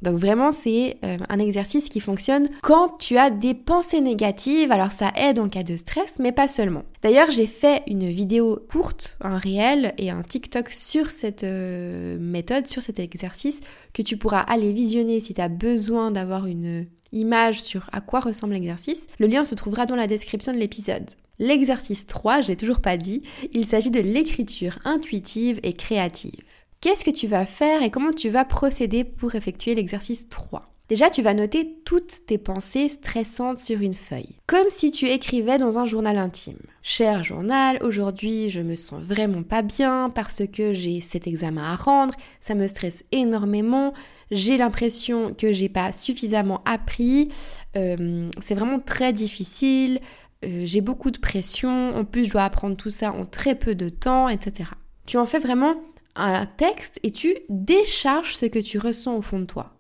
Donc 0.02 0.18
vraiment, 0.18 0.52
c'est 0.52 0.98
euh, 1.06 1.18
un 1.30 1.40
exercice 1.40 1.88
qui 1.88 2.00
fonctionne 2.00 2.50
quand 2.64 2.98
tu 2.98 3.18
as 3.18 3.30
des 3.30 3.54
pensées 3.54 4.02
négatives. 4.02 4.72
Alors 4.72 4.92
ça 4.92 5.12
aide 5.16 5.40
en 5.40 5.48
cas 5.48 5.64
de 5.64 5.78
stress, 5.78 6.16
mais 6.20 6.32
pas 6.32 6.48
seulement. 6.48 6.84
D'ailleurs, 7.04 7.30
j'ai 7.30 7.46
fait 7.46 7.84
une 7.88 8.10
vidéo 8.10 8.60
courte, 8.72 9.18
un 9.22 9.38
réel 9.38 9.94
et 10.00 10.10
un 10.10 10.24
TikTok 10.24 10.70
sur 10.70 11.12
cette 11.12 11.44
euh, 11.44 12.18
méthode, 12.20 12.68
sur 12.68 12.82
cet 12.82 13.00
exercice, 13.00 13.62
que 13.94 14.02
tu 14.02 14.18
pourras 14.18 14.42
aller 14.42 14.74
visionner 14.74 15.20
si 15.20 15.36
tu 15.36 15.42
as 15.42 15.50
besoin 15.50 16.10
d'avoir 16.10 16.48
une 16.48 16.88
image 17.12 17.62
sur 17.62 17.90
à 17.92 18.02
quoi 18.02 18.20
ressemble 18.20 18.54
l'exercice. 18.54 19.08
Le 19.20 19.28
lien 19.28 19.46
se 19.46 19.56
trouvera 19.56 19.86
dans 19.86 19.96
la 19.96 20.08
description 20.08 20.54
de 20.54 20.58
l'épisode. 20.58 21.10
L'exercice 21.40 22.06
3, 22.08 22.42
j'ai 22.42 22.56
toujours 22.56 22.82
pas 22.82 22.98
dit, 22.98 23.24
il 23.52 23.66
s'agit 23.66 23.92
de 23.92 24.00
l'écriture 24.00 24.78
intuitive 24.86 25.60
et 25.64 25.74
créative. 25.74 26.44
Qu'est-ce 26.82 27.04
que 27.04 27.12
tu 27.12 27.28
vas 27.28 27.46
faire 27.46 27.84
et 27.84 27.92
comment 27.92 28.14
tu 28.14 28.30
vas 28.30 28.46
procéder 28.46 29.04
pour 29.04 29.36
effectuer 29.36 29.76
l'exercice 29.76 30.30
3 30.30 30.72
Déjà, 30.92 31.10
tu 31.10 31.22
vas 31.22 31.34
noter 31.34 31.78
toutes 31.86 32.26
tes 32.28 32.38
pensées 32.38 32.90
stressantes 32.90 33.60
sur 33.60 33.80
une 33.80 33.94
feuille, 33.94 34.36
comme 34.46 34.68
si 34.68 34.92
tu 34.92 35.08
écrivais 35.08 35.58
dans 35.58 35.80
un 35.80 35.86
journal 35.86 36.18
intime. 36.18 36.60
Cher 36.82 37.24
journal, 37.24 37.78
aujourd'hui 37.82 38.50
je 38.50 38.60
me 38.60 38.76
sens 38.76 39.02
vraiment 39.02 39.44
pas 39.44 39.62
bien 39.62 40.10
parce 40.14 40.42
que 40.52 40.74
j'ai 40.74 41.00
cet 41.00 41.28
examen 41.28 41.64
à 41.64 41.78
rendre, 41.78 42.14
ça 42.42 42.56
me 42.56 42.68
stresse 42.68 43.06
énormément, 43.14 43.94
j'ai 44.32 44.58
l'impression 44.58 45.34
que 45.34 45.52
j'ai 45.52 45.70
pas 45.70 45.92
suffisamment 45.92 46.62
appris, 46.66 47.28
euh, 47.76 48.30
c'est 48.42 48.56
vraiment 48.56 48.80
très 48.80 49.14
difficile, 49.14 50.00
euh, 50.44 50.64
j'ai 50.66 50.82
beaucoup 50.82 51.12
de 51.12 51.20
pression, 51.20 51.96
en 51.96 52.06
plus 52.06 52.26
je 52.26 52.32
dois 52.32 52.44
apprendre 52.44 52.76
tout 52.76 52.90
ça 52.90 53.14
en 53.14 53.26
très 53.26 53.56
peu 53.56 53.76
de 53.76 53.90
temps, 53.90 54.30
etc. 54.30 54.70
Tu 55.06 55.18
en 55.18 55.26
fais 55.26 55.40
vraiment 55.40 55.76
un 56.16 56.46
texte 56.46 57.00
et 57.04 57.12
tu 57.12 57.36
décharges 57.50 58.36
ce 58.36 58.46
que 58.46 58.60
tu 58.60 58.78
ressens 58.78 59.16
au 59.16 59.22
fond 59.22 59.40
de 59.40 59.46
toi. 59.46 59.78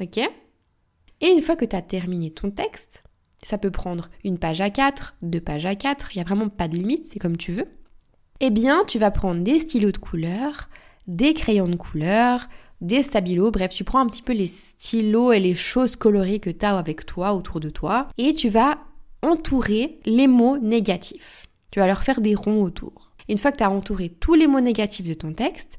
Ok? 0.00 0.18
Et 1.22 1.28
une 1.28 1.42
fois 1.42 1.56
que 1.56 1.64
tu 1.64 1.76
as 1.76 1.82
terminé 1.82 2.30
ton 2.30 2.50
texte, 2.50 3.02
ça 3.42 3.58
peut 3.58 3.70
prendre 3.70 4.08
une 4.24 4.38
page 4.38 4.60
à 4.60 4.70
4, 4.70 5.16
deux 5.22 5.40
pages 5.40 5.66
à 5.66 5.74
4, 5.74 6.14
il 6.14 6.18
n'y 6.18 6.22
a 6.22 6.24
vraiment 6.24 6.48
pas 6.48 6.68
de 6.68 6.76
limite, 6.76 7.06
c'est 7.06 7.18
comme 7.18 7.36
tu 7.36 7.52
veux. 7.52 7.66
Eh 8.40 8.50
bien, 8.50 8.84
tu 8.86 8.98
vas 8.98 9.10
prendre 9.10 9.42
des 9.42 9.58
stylos 9.58 9.92
de 9.92 9.98
couleur, 9.98 10.70
des 11.10 11.34
crayons 11.34 11.68
de 11.68 11.76
couleur, 11.76 12.48
des 12.80 13.02
stabilos, 13.02 13.50
bref, 13.50 13.74
tu 13.74 13.84
prends 13.84 13.98
un 13.98 14.06
petit 14.06 14.22
peu 14.22 14.32
les 14.32 14.46
stylos 14.46 15.32
et 15.32 15.40
les 15.40 15.54
choses 15.54 15.96
colorées 15.96 16.38
que 16.38 16.50
tu 16.50 16.64
as 16.64 16.78
avec 16.78 17.04
toi, 17.04 17.34
autour 17.34 17.60
de 17.60 17.68
toi, 17.68 18.08
et 18.16 18.32
tu 18.32 18.48
vas 18.48 18.78
entourer 19.22 19.98
les 20.06 20.28
mots 20.28 20.56
négatifs. 20.56 21.46
Tu 21.72 21.80
vas 21.80 21.86
leur 21.86 22.02
faire 22.02 22.20
des 22.20 22.34
ronds 22.34 22.62
autour. 22.62 23.12
Une 23.28 23.38
fois 23.38 23.52
que 23.52 23.58
tu 23.58 23.64
as 23.64 23.70
entouré 23.70 24.08
tous 24.08 24.34
les 24.34 24.46
mots 24.46 24.60
négatifs 24.60 25.06
de 25.06 25.14
ton 25.14 25.32
texte, 25.32 25.78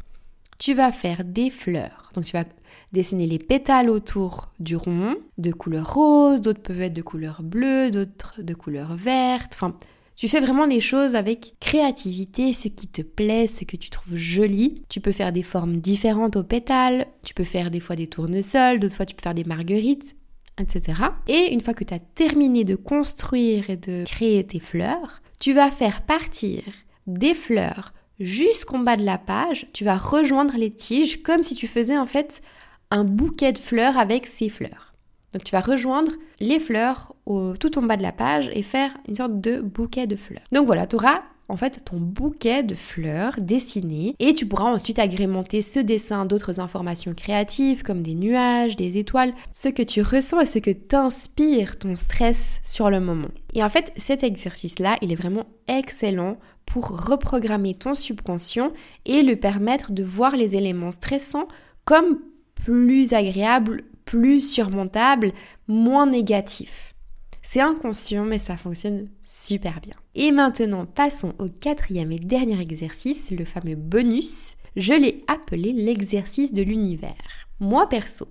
tu 0.59 0.73
vas 0.73 0.91
faire 0.91 1.23
des 1.23 1.49
fleurs. 1.49 2.11
Donc 2.13 2.25
tu 2.25 2.33
vas 2.33 2.45
dessiner 2.91 3.25
les 3.25 3.39
pétales 3.39 3.89
autour 3.89 4.49
du 4.59 4.75
rond, 4.75 5.15
de 5.37 5.51
couleur 5.51 5.93
rose, 5.93 6.41
d'autres 6.41 6.61
peuvent 6.61 6.81
être 6.81 6.93
de 6.93 7.01
couleur 7.01 7.41
bleue, 7.41 7.89
d'autres 7.89 8.41
de 8.41 8.53
couleur 8.53 8.95
verte. 8.95 9.53
Enfin, 9.55 9.75
tu 10.21 10.27
fais 10.27 10.39
vraiment 10.39 10.67
les 10.67 10.81
choses 10.81 11.15
avec 11.15 11.55
créativité, 11.59 12.53
ce 12.53 12.67
qui 12.67 12.87
te 12.87 13.01
plaît, 13.01 13.47
ce 13.47 13.65
que 13.65 13.75
tu 13.75 13.89
trouves 13.89 14.15
joli. 14.15 14.83
Tu 14.87 14.99
peux 14.99 15.11
faire 15.11 15.31
des 15.31 15.41
formes 15.41 15.77
différentes 15.77 16.35
aux 16.35 16.43
pétales, 16.43 17.07
tu 17.23 17.33
peux 17.33 17.43
faire 17.43 17.71
des 17.71 17.79
fois 17.79 17.95
des 17.95 18.05
tournesols, 18.05 18.79
d'autres 18.79 18.95
fois 18.95 19.07
tu 19.07 19.15
peux 19.15 19.23
faire 19.23 19.33
des 19.33 19.45
marguerites, 19.45 20.15
etc. 20.59 21.01
Et 21.27 21.51
une 21.51 21.59
fois 21.59 21.73
que 21.73 21.83
tu 21.83 21.95
as 21.95 21.97
terminé 21.97 22.63
de 22.63 22.75
construire 22.75 23.71
et 23.71 23.77
de 23.77 24.03
créer 24.05 24.45
tes 24.45 24.59
fleurs, 24.59 25.23
tu 25.39 25.53
vas 25.53 25.71
faire 25.71 26.03
partir 26.03 26.61
des 27.07 27.33
fleurs 27.33 27.91
jusqu'en 28.19 28.77
bas 28.77 28.97
de 28.97 29.03
la 29.03 29.17
page, 29.17 29.65
tu 29.73 29.83
vas 29.83 29.97
rejoindre 29.97 30.55
les 30.55 30.69
tiges 30.69 31.23
comme 31.23 31.41
si 31.41 31.55
tu 31.55 31.65
faisais 31.65 31.97
en 31.97 32.05
fait 32.05 32.43
un 32.91 33.05
bouquet 33.05 33.53
de 33.53 33.57
fleurs 33.57 33.97
avec 33.97 34.27
ces 34.27 34.49
fleurs. 34.49 34.90
Donc 35.33 35.43
tu 35.43 35.51
vas 35.51 35.61
rejoindre 35.61 36.11
les 36.39 36.59
fleurs 36.59 37.15
tout 37.59 37.77
en 37.77 37.83
bas 37.83 37.97
de 37.97 38.03
la 38.03 38.11
page 38.11 38.49
et 38.53 38.63
faire 38.63 38.91
une 39.07 39.15
sorte 39.15 39.39
de 39.39 39.61
bouquet 39.61 40.07
de 40.07 40.15
fleurs. 40.15 40.43
Donc 40.51 40.65
voilà, 40.65 40.87
tu 40.87 40.97
auras 40.97 41.21
en 41.47 41.57
fait 41.57 41.83
ton 41.83 41.97
bouquet 41.97 42.63
de 42.63 42.75
fleurs 42.75 43.35
dessiné 43.39 44.15
et 44.19 44.33
tu 44.33 44.45
pourras 44.45 44.71
ensuite 44.71 44.99
agrémenter 44.99 45.61
ce 45.61 45.79
dessin 45.79 46.25
d'autres 46.25 46.59
informations 46.61 47.13
créatives 47.13 47.83
comme 47.83 48.01
des 48.01 48.15
nuages, 48.15 48.77
des 48.77 48.97
étoiles, 48.97 49.33
ce 49.51 49.67
que 49.67 49.83
tu 49.83 50.01
ressens 50.01 50.39
et 50.41 50.45
ce 50.45 50.59
que 50.59 50.71
t'inspire 50.71 51.77
ton 51.77 51.95
stress 51.95 52.61
sur 52.63 52.89
le 52.89 53.01
moment. 53.01 53.29
Et 53.53 53.63
en 53.63 53.69
fait, 53.69 53.91
cet 53.97 54.23
exercice-là, 54.23 54.97
il 55.01 55.11
est 55.11 55.15
vraiment 55.15 55.45
excellent 55.67 56.37
pour 56.65 57.05
reprogrammer 57.05 57.75
ton 57.75 57.95
subconscient 57.95 58.71
et 59.05 59.21
le 59.23 59.35
permettre 59.35 59.91
de 59.91 60.03
voir 60.03 60.37
les 60.37 60.55
éléments 60.55 60.91
stressants 60.91 61.49
comme 61.83 62.19
plus 62.55 63.11
agréables, 63.11 63.83
plus 64.05 64.39
surmontables, 64.39 65.31
moins 65.67 66.07
négatifs. 66.07 66.93
C'est 67.41 67.61
inconscient, 67.61 68.23
mais 68.23 68.37
ça 68.37 68.57
fonctionne 68.57 69.09
super 69.21 69.81
bien. 69.81 69.95
Et 70.15 70.31
maintenant, 70.31 70.85
passons 70.85 71.33
au 71.39 71.47
quatrième 71.47 72.11
et 72.11 72.19
dernier 72.19 72.59
exercice, 72.61 73.31
le 73.31 73.45
fameux 73.45 73.75
bonus. 73.75 74.55
Je 74.75 74.93
l'ai 74.93 75.23
appelé 75.27 75.73
l'exercice 75.73 76.53
de 76.53 76.61
l'univers. 76.61 77.47
Moi 77.59 77.89
perso, 77.89 78.27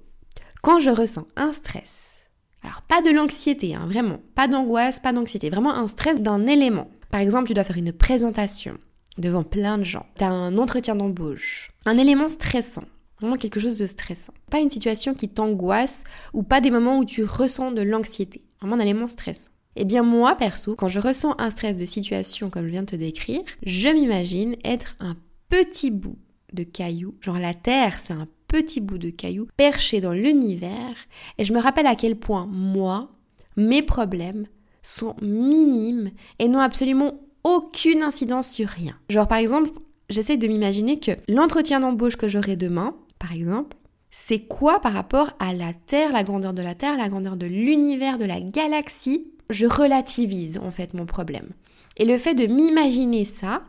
quand 0.63 0.79
je 0.79 0.91
ressens 0.91 1.27
un 1.37 1.53
stress, 1.53 2.21
alors 2.63 2.83
pas 2.83 3.03
de 3.03 3.11
l'anxiété, 3.11 3.75
hein, 3.75 3.87
vraiment, 3.87 4.21
pas 4.35 4.49
d'angoisse, 4.49 5.01
pas 5.01 5.13
d'anxiété, 5.13 5.51
vraiment 5.51 5.75
un 5.75 5.87
stress 5.87 6.21
d'un 6.21 6.47
élément, 6.47 6.89
par 7.11 7.21
exemple, 7.21 7.49
tu 7.49 7.55
dois 7.55 7.65
faire 7.65 7.77
une 7.77 7.93
présentation 7.93 8.79
devant 9.19 9.43
plein 9.43 9.79
de 9.79 9.85
gens. 9.85 10.07
Tu 10.17 10.25
un 10.25 10.57
entretien 10.59 10.95
d'embauche. 10.95 11.71
Un 11.85 11.97
élément 11.97 12.29
stressant. 12.29 12.85
Vraiment 13.21 13.37
quelque 13.37 13.61
chose 13.61 13.79
de 13.79 13.87
stressant. 13.87 14.33
Pas 14.51 14.61
une 14.61 14.71
situation 14.71 15.15
qui 15.15 15.29
t'angoisse 15.29 16.05
ou 16.33 16.43
pas 16.43 16.61
des 16.61 16.71
moments 16.71 16.99
où 16.99 17.05
tu 17.05 17.25
ressens 17.25 17.73
de 17.73 17.83
l'anxiété. 17.83 18.43
Vraiment 18.61 18.77
un 18.77 18.81
élément 18.81 19.09
stressant. 19.09 19.51
Eh 19.77 19.85
bien 19.85 20.03
moi, 20.03 20.35
perso, 20.37 20.75
quand 20.75 20.89
je 20.89 21.01
ressens 21.01 21.35
un 21.39 21.51
stress 21.51 21.77
de 21.77 21.87
situation 21.87 22.51
comme 22.51 22.67
je 22.67 22.71
viens 22.71 22.83
de 22.83 22.91
te 22.91 22.97
décrire, 22.97 23.41
je 23.65 23.89
m'imagine 23.89 24.57
être 24.65 24.97
un 25.01 25.17
petit 25.49 25.91
bout 25.91 26.19
de 26.53 26.65
caillou. 26.65 27.15
Genre 27.21 27.39
la 27.39 27.55
Terre, 27.55 27.99
c'est 27.99 28.13
un 28.13 28.27
petit 28.49 28.81
bout 28.81 28.99
de 28.99 29.11
caillou 29.11 29.47
perché 29.57 30.01
dans 30.01 30.13
l'univers. 30.13 30.97
Et 31.39 31.45
je 31.45 31.53
me 31.53 31.61
rappelle 31.61 31.87
à 31.87 31.95
quel 31.95 32.17
point 32.17 32.47
moi, 32.51 33.11
mes 33.57 33.83
problèmes, 33.83 34.47
sont 34.83 35.15
minimes 35.23 36.11
et 36.39 36.49
n'ont 36.49 36.61
absolument 36.61 37.21
aucune 37.45 38.03
incidence 38.03 38.51
sur 38.51 38.69
rien. 38.69 38.97
Genre 39.09 39.29
par 39.29 39.39
exemple, 39.39 39.71
j'essaie 40.09 40.37
de 40.37 40.49
m'imaginer 40.49 40.99
que 40.99 41.13
l'entretien 41.29 41.81
d'embauche 41.81 42.17
que 42.17 42.29
j'aurai 42.29 42.57
demain, 42.57 42.95
par 43.21 43.33
exemple, 43.33 43.77
c'est 44.11 44.41
quoi 44.41 44.81
par 44.81 44.93
rapport 44.93 45.31
à 45.39 45.53
la 45.53 45.73
Terre, 45.73 46.11
la 46.11 46.25
grandeur 46.25 46.53
de 46.53 46.63
la 46.63 46.75
Terre, 46.75 46.97
la 46.97 47.09
grandeur 47.09 47.37
de 47.37 47.47
l'univers, 47.47 48.19
de 48.19 48.25
la 48.25 48.41
galaxie? 48.41 49.31
Je 49.51 49.67
relativise 49.67 50.59
en 50.59 50.73
fait 50.73 50.95
mon 50.95 51.07
problème. 51.07 51.51
Et 51.97 52.05
le 52.05 52.19
fait 52.19 52.35
de 52.35 52.47
m'imaginer 52.47 53.25
ça, 53.25 53.63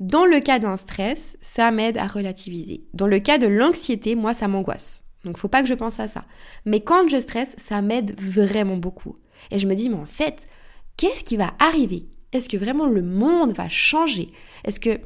dans 0.00 0.24
le 0.24 0.40
cas 0.40 0.58
d'un 0.58 0.76
stress, 0.76 1.38
ça 1.42 1.70
m'aide 1.70 1.96
à 1.96 2.08
relativiser. 2.08 2.84
Dans 2.94 3.06
le 3.06 3.20
cas 3.20 3.38
de 3.38 3.46
l'anxiété, 3.46 4.16
moi, 4.16 4.34
ça 4.34 4.48
m'angoisse. 4.48 5.04
Donc 5.24 5.38
faut 5.38 5.48
pas 5.48 5.62
que 5.62 5.68
je 5.68 5.74
pense 5.74 6.00
à 6.00 6.08
ça. 6.08 6.24
Mais 6.64 6.80
quand 6.80 7.08
je 7.08 7.20
stresse, 7.20 7.54
ça 7.58 7.82
m'aide 7.82 8.18
vraiment 8.20 8.76
beaucoup. 8.76 9.14
Et 9.52 9.58
je 9.58 9.68
me 9.68 9.74
dis, 9.74 9.88
mais 9.88 9.96
en 9.96 10.06
fait, 10.06 10.48
qu'est-ce 10.96 11.22
qui 11.22 11.36
va 11.36 11.52
arriver? 11.60 12.06
Est-ce 12.32 12.48
que 12.48 12.56
vraiment 12.56 12.86
le 12.86 13.02
monde 13.02 13.52
va 13.52 13.68
changer? 13.68 14.30
Est-ce 14.64 14.80
que, 14.80 14.98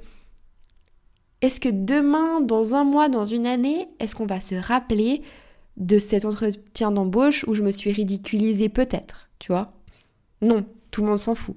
est-ce 1.43 1.61
que 1.61 1.69
demain, 1.69 2.41
dans 2.41 2.75
un 2.75 2.85
mois, 2.85 3.09
dans 3.09 3.25
une 3.25 3.47
année, 3.47 3.89
est-ce 4.01 4.15
qu'on 4.15 4.27
va 4.27 4.41
se 4.41 4.55
rappeler 4.55 5.23
de 5.77 5.99
cet 5.99 6.25
entretien 6.25 6.91
d'embauche 6.91 7.45
où 7.47 7.55
je 7.55 7.63
me 7.63 7.71
suis 7.71 7.93
ridiculisée 7.93 8.69
peut-être, 8.69 9.29
tu 9.39 9.53
vois? 9.53 9.73
Non, 10.43 10.65
tout 10.91 11.03
le 11.03 11.09
monde 11.09 11.19
s'en 11.19 11.35
fout. 11.35 11.57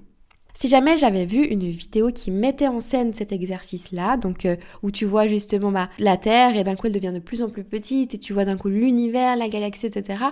Si 0.52 0.68
jamais 0.68 0.98
j'avais 0.98 1.26
vu 1.26 1.44
une 1.44 1.70
vidéo 1.70 2.10
qui 2.12 2.30
mettait 2.30 2.68
en 2.68 2.80
scène 2.80 3.14
cet 3.14 3.32
exercice-là, 3.32 4.16
donc 4.16 4.44
euh, 4.44 4.56
où 4.82 4.90
tu 4.90 5.06
vois 5.06 5.26
justement 5.26 5.70
bah, 5.70 5.88
la 5.98 6.16
Terre 6.16 6.56
et 6.56 6.64
d'un 6.64 6.74
coup 6.74 6.88
elle 6.88 6.92
devient 6.92 7.12
de 7.14 7.20
plus 7.20 7.40
en 7.40 7.48
plus 7.48 7.64
petite 7.64 8.14
et 8.14 8.18
tu 8.18 8.32
vois 8.32 8.44
d'un 8.44 8.56
coup 8.56 8.68
l'univers, 8.68 9.36
la 9.36 9.48
galaxie, 9.48 9.86
etc 9.86 10.24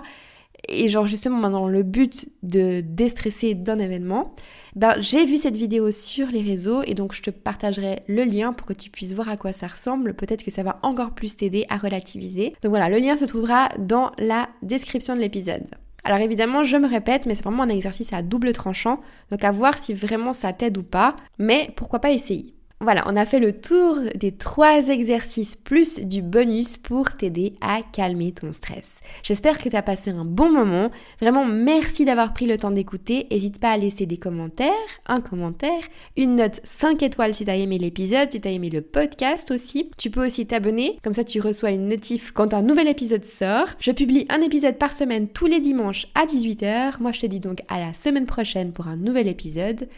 et 0.67 0.89
genre 0.89 1.07
justement 1.07 1.49
dans 1.49 1.67
le 1.67 1.83
but 1.83 2.29
de 2.43 2.81
déstresser 2.81 3.53
d'un 3.55 3.79
événement, 3.79 4.33
ben, 4.75 4.95
j'ai 4.99 5.25
vu 5.25 5.37
cette 5.37 5.57
vidéo 5.57 5.91
sur 5.91 6.27
les 6.27 6.41
réseaux 6.41 6.83
et 6.83 6.93
donc 6.93 7.13
je 7.13 7.21
te 7.21 7.29
partagerai 7.29 8.01
le 8.07 8.23
lien 8.23 8.53
pour 8.53 8.67
que 8.67 8.73
tu 8.73 8.89
puisses 8.89 9.13
voir 9.13 9.29
à 9.29 9.37
quoi 9.37 9.53
ça 9.53 9.67
ressemble. 9.67 10.13
Peut-être 10.13 10.43
que 10.43 10.51
ça 10.51 10.63
va 10.63 10.79
encore 10.83 11.11
plus 11.11 11.35
t'aider 11.35 11.65
à 11.69 11.77
relativiser. 11.77 12.55
Donc 12.61 12.69
voilà, 12.69 12.89
le 12.89 12.97
lien 12.97 13.15
se 13.15 13.25
trouvera 13.25 13.69
dans 13.79 14.11
la 14.17 14.49
description 14.61 15.15
de 15.15 15.21
l'épisode. 15.21 15.65
Alors 16.03 16.19
évidemment, 16.19 16.63
je 16.63 16.77
me 16.77 16.87
répète, 16.87 17.25
mais 17.25 17.35
c'est 17.35 17.43
vraiment 17.43 17.63
un 17.63 17.69
exercice 17.69 18.13
à 18.13 18.21
double 18.21 18.53
tranchant, 18.53 19.01
donc 19.31 19.43
à 19.43 19.51
voir 19.51 19.77
si 19.77 19.93
vraiment 19.93 20.33
ça 20.33 20.53
t'aide 20.53 20.77
ou 20.77 20.83
pas, 20.83 21.15
mais 21.37 21.71
pourquoi 21.75 21.99
pas 21.99 22.11
essayer. 22.11 22.55
Voilà, 22.81 23.03
on 23.07 23.17
a 23.17 23.25
fait 23.25 23.39
le 23.39 23.51
tour 23.51 23.97
des 24.15 24.31
trois 24.31 24.87
exercices 24.87 25.57
plus 25.57 25.99
du 25.99 26.21
bonus 26.21 26.77
pour 26.77 27.11
t'aider 27.11 27.55
à 27.59 27.81
calmer 27.91 28.31
ton 28.31 28.53
stress. 28.53 29.01
J'espère 29.21 29.57
que 29.57 29.67
tu 29.67 29.75
as 29.75 29.81
passé 29.81 30.11
un 30.11 30.23
bon 30.23 30.49
moment. 30.49 30.89
Vraiment, 31.19 31.43
merci 31.43 32.05
d'avoir 32.05 32.33
pris 32.33 32.45
le 32.45 32.57
temps 32.57 32.71
d'écouter. 32.71 33.27
N'hésite 33.31 33.59
pas 33.59 33.71
à 33.71 33.77
laisser 33.77 34.05
des 34.05 34.15
commentaires, 34.15 34.71
un 35.07 35.19
commentaire, 35.19 35.81
une 36.15 36.37
note 36.37 36.61
5 36.63 37.03
étoiles 37.03 37.33
si 37.33 37.43
tu 37.43 37.51
as 37.51 37.57
aimé 37.57 37.77
l'épisode, 37.77 38.31
si 38.31 38.39
tu 38.39 38.47
as 38.47 38.51
aimé 38.51 38.69
le 38.69 38.81
podcast 38.81 39.51
aussi. 39.51 39.91
Tu 39.97 40.09
peux 40.09 40.25
aussi 40.25 40.47
t'abonner, 40.47 40.97
comme 41.03 41.13
ça 41.13 41.25
tu 41.25 41.41
reçois 41.41 41.71
une 41.71 41.89
notif 41.89 42.31
quand 42.31 42.53
un 42.53 42.61
nouvel 42.61 42.87
épisode 42.87 43.25
sort. 43.25 43.67
Je 43.79 43.91
publie 43.91 44.25
un 44.29 44.39
épisode 44.39 44.77
par 44.77 44.93
semaine 44.93 45.27
tous 45.27 45.47
les 45.47 45.59
dimanches 45.59 46.07
à 46.15 46.25
18h. 46.25 47.01
Moi, 47.01 47.11
je 47.11 47.19
te 47.19 47.25
dis 47.25 47.41
donc 47.41 47.59
à 47.67 47.77
la 47.77 47.93
semaine 47.93 48.25
prochaine 48.25 48.71
pour 48.71 48.87
un 48.87 48.95
nouvel 48.95 49.27
épisode. 49.27 49.89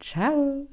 Ciao 0.00 0.68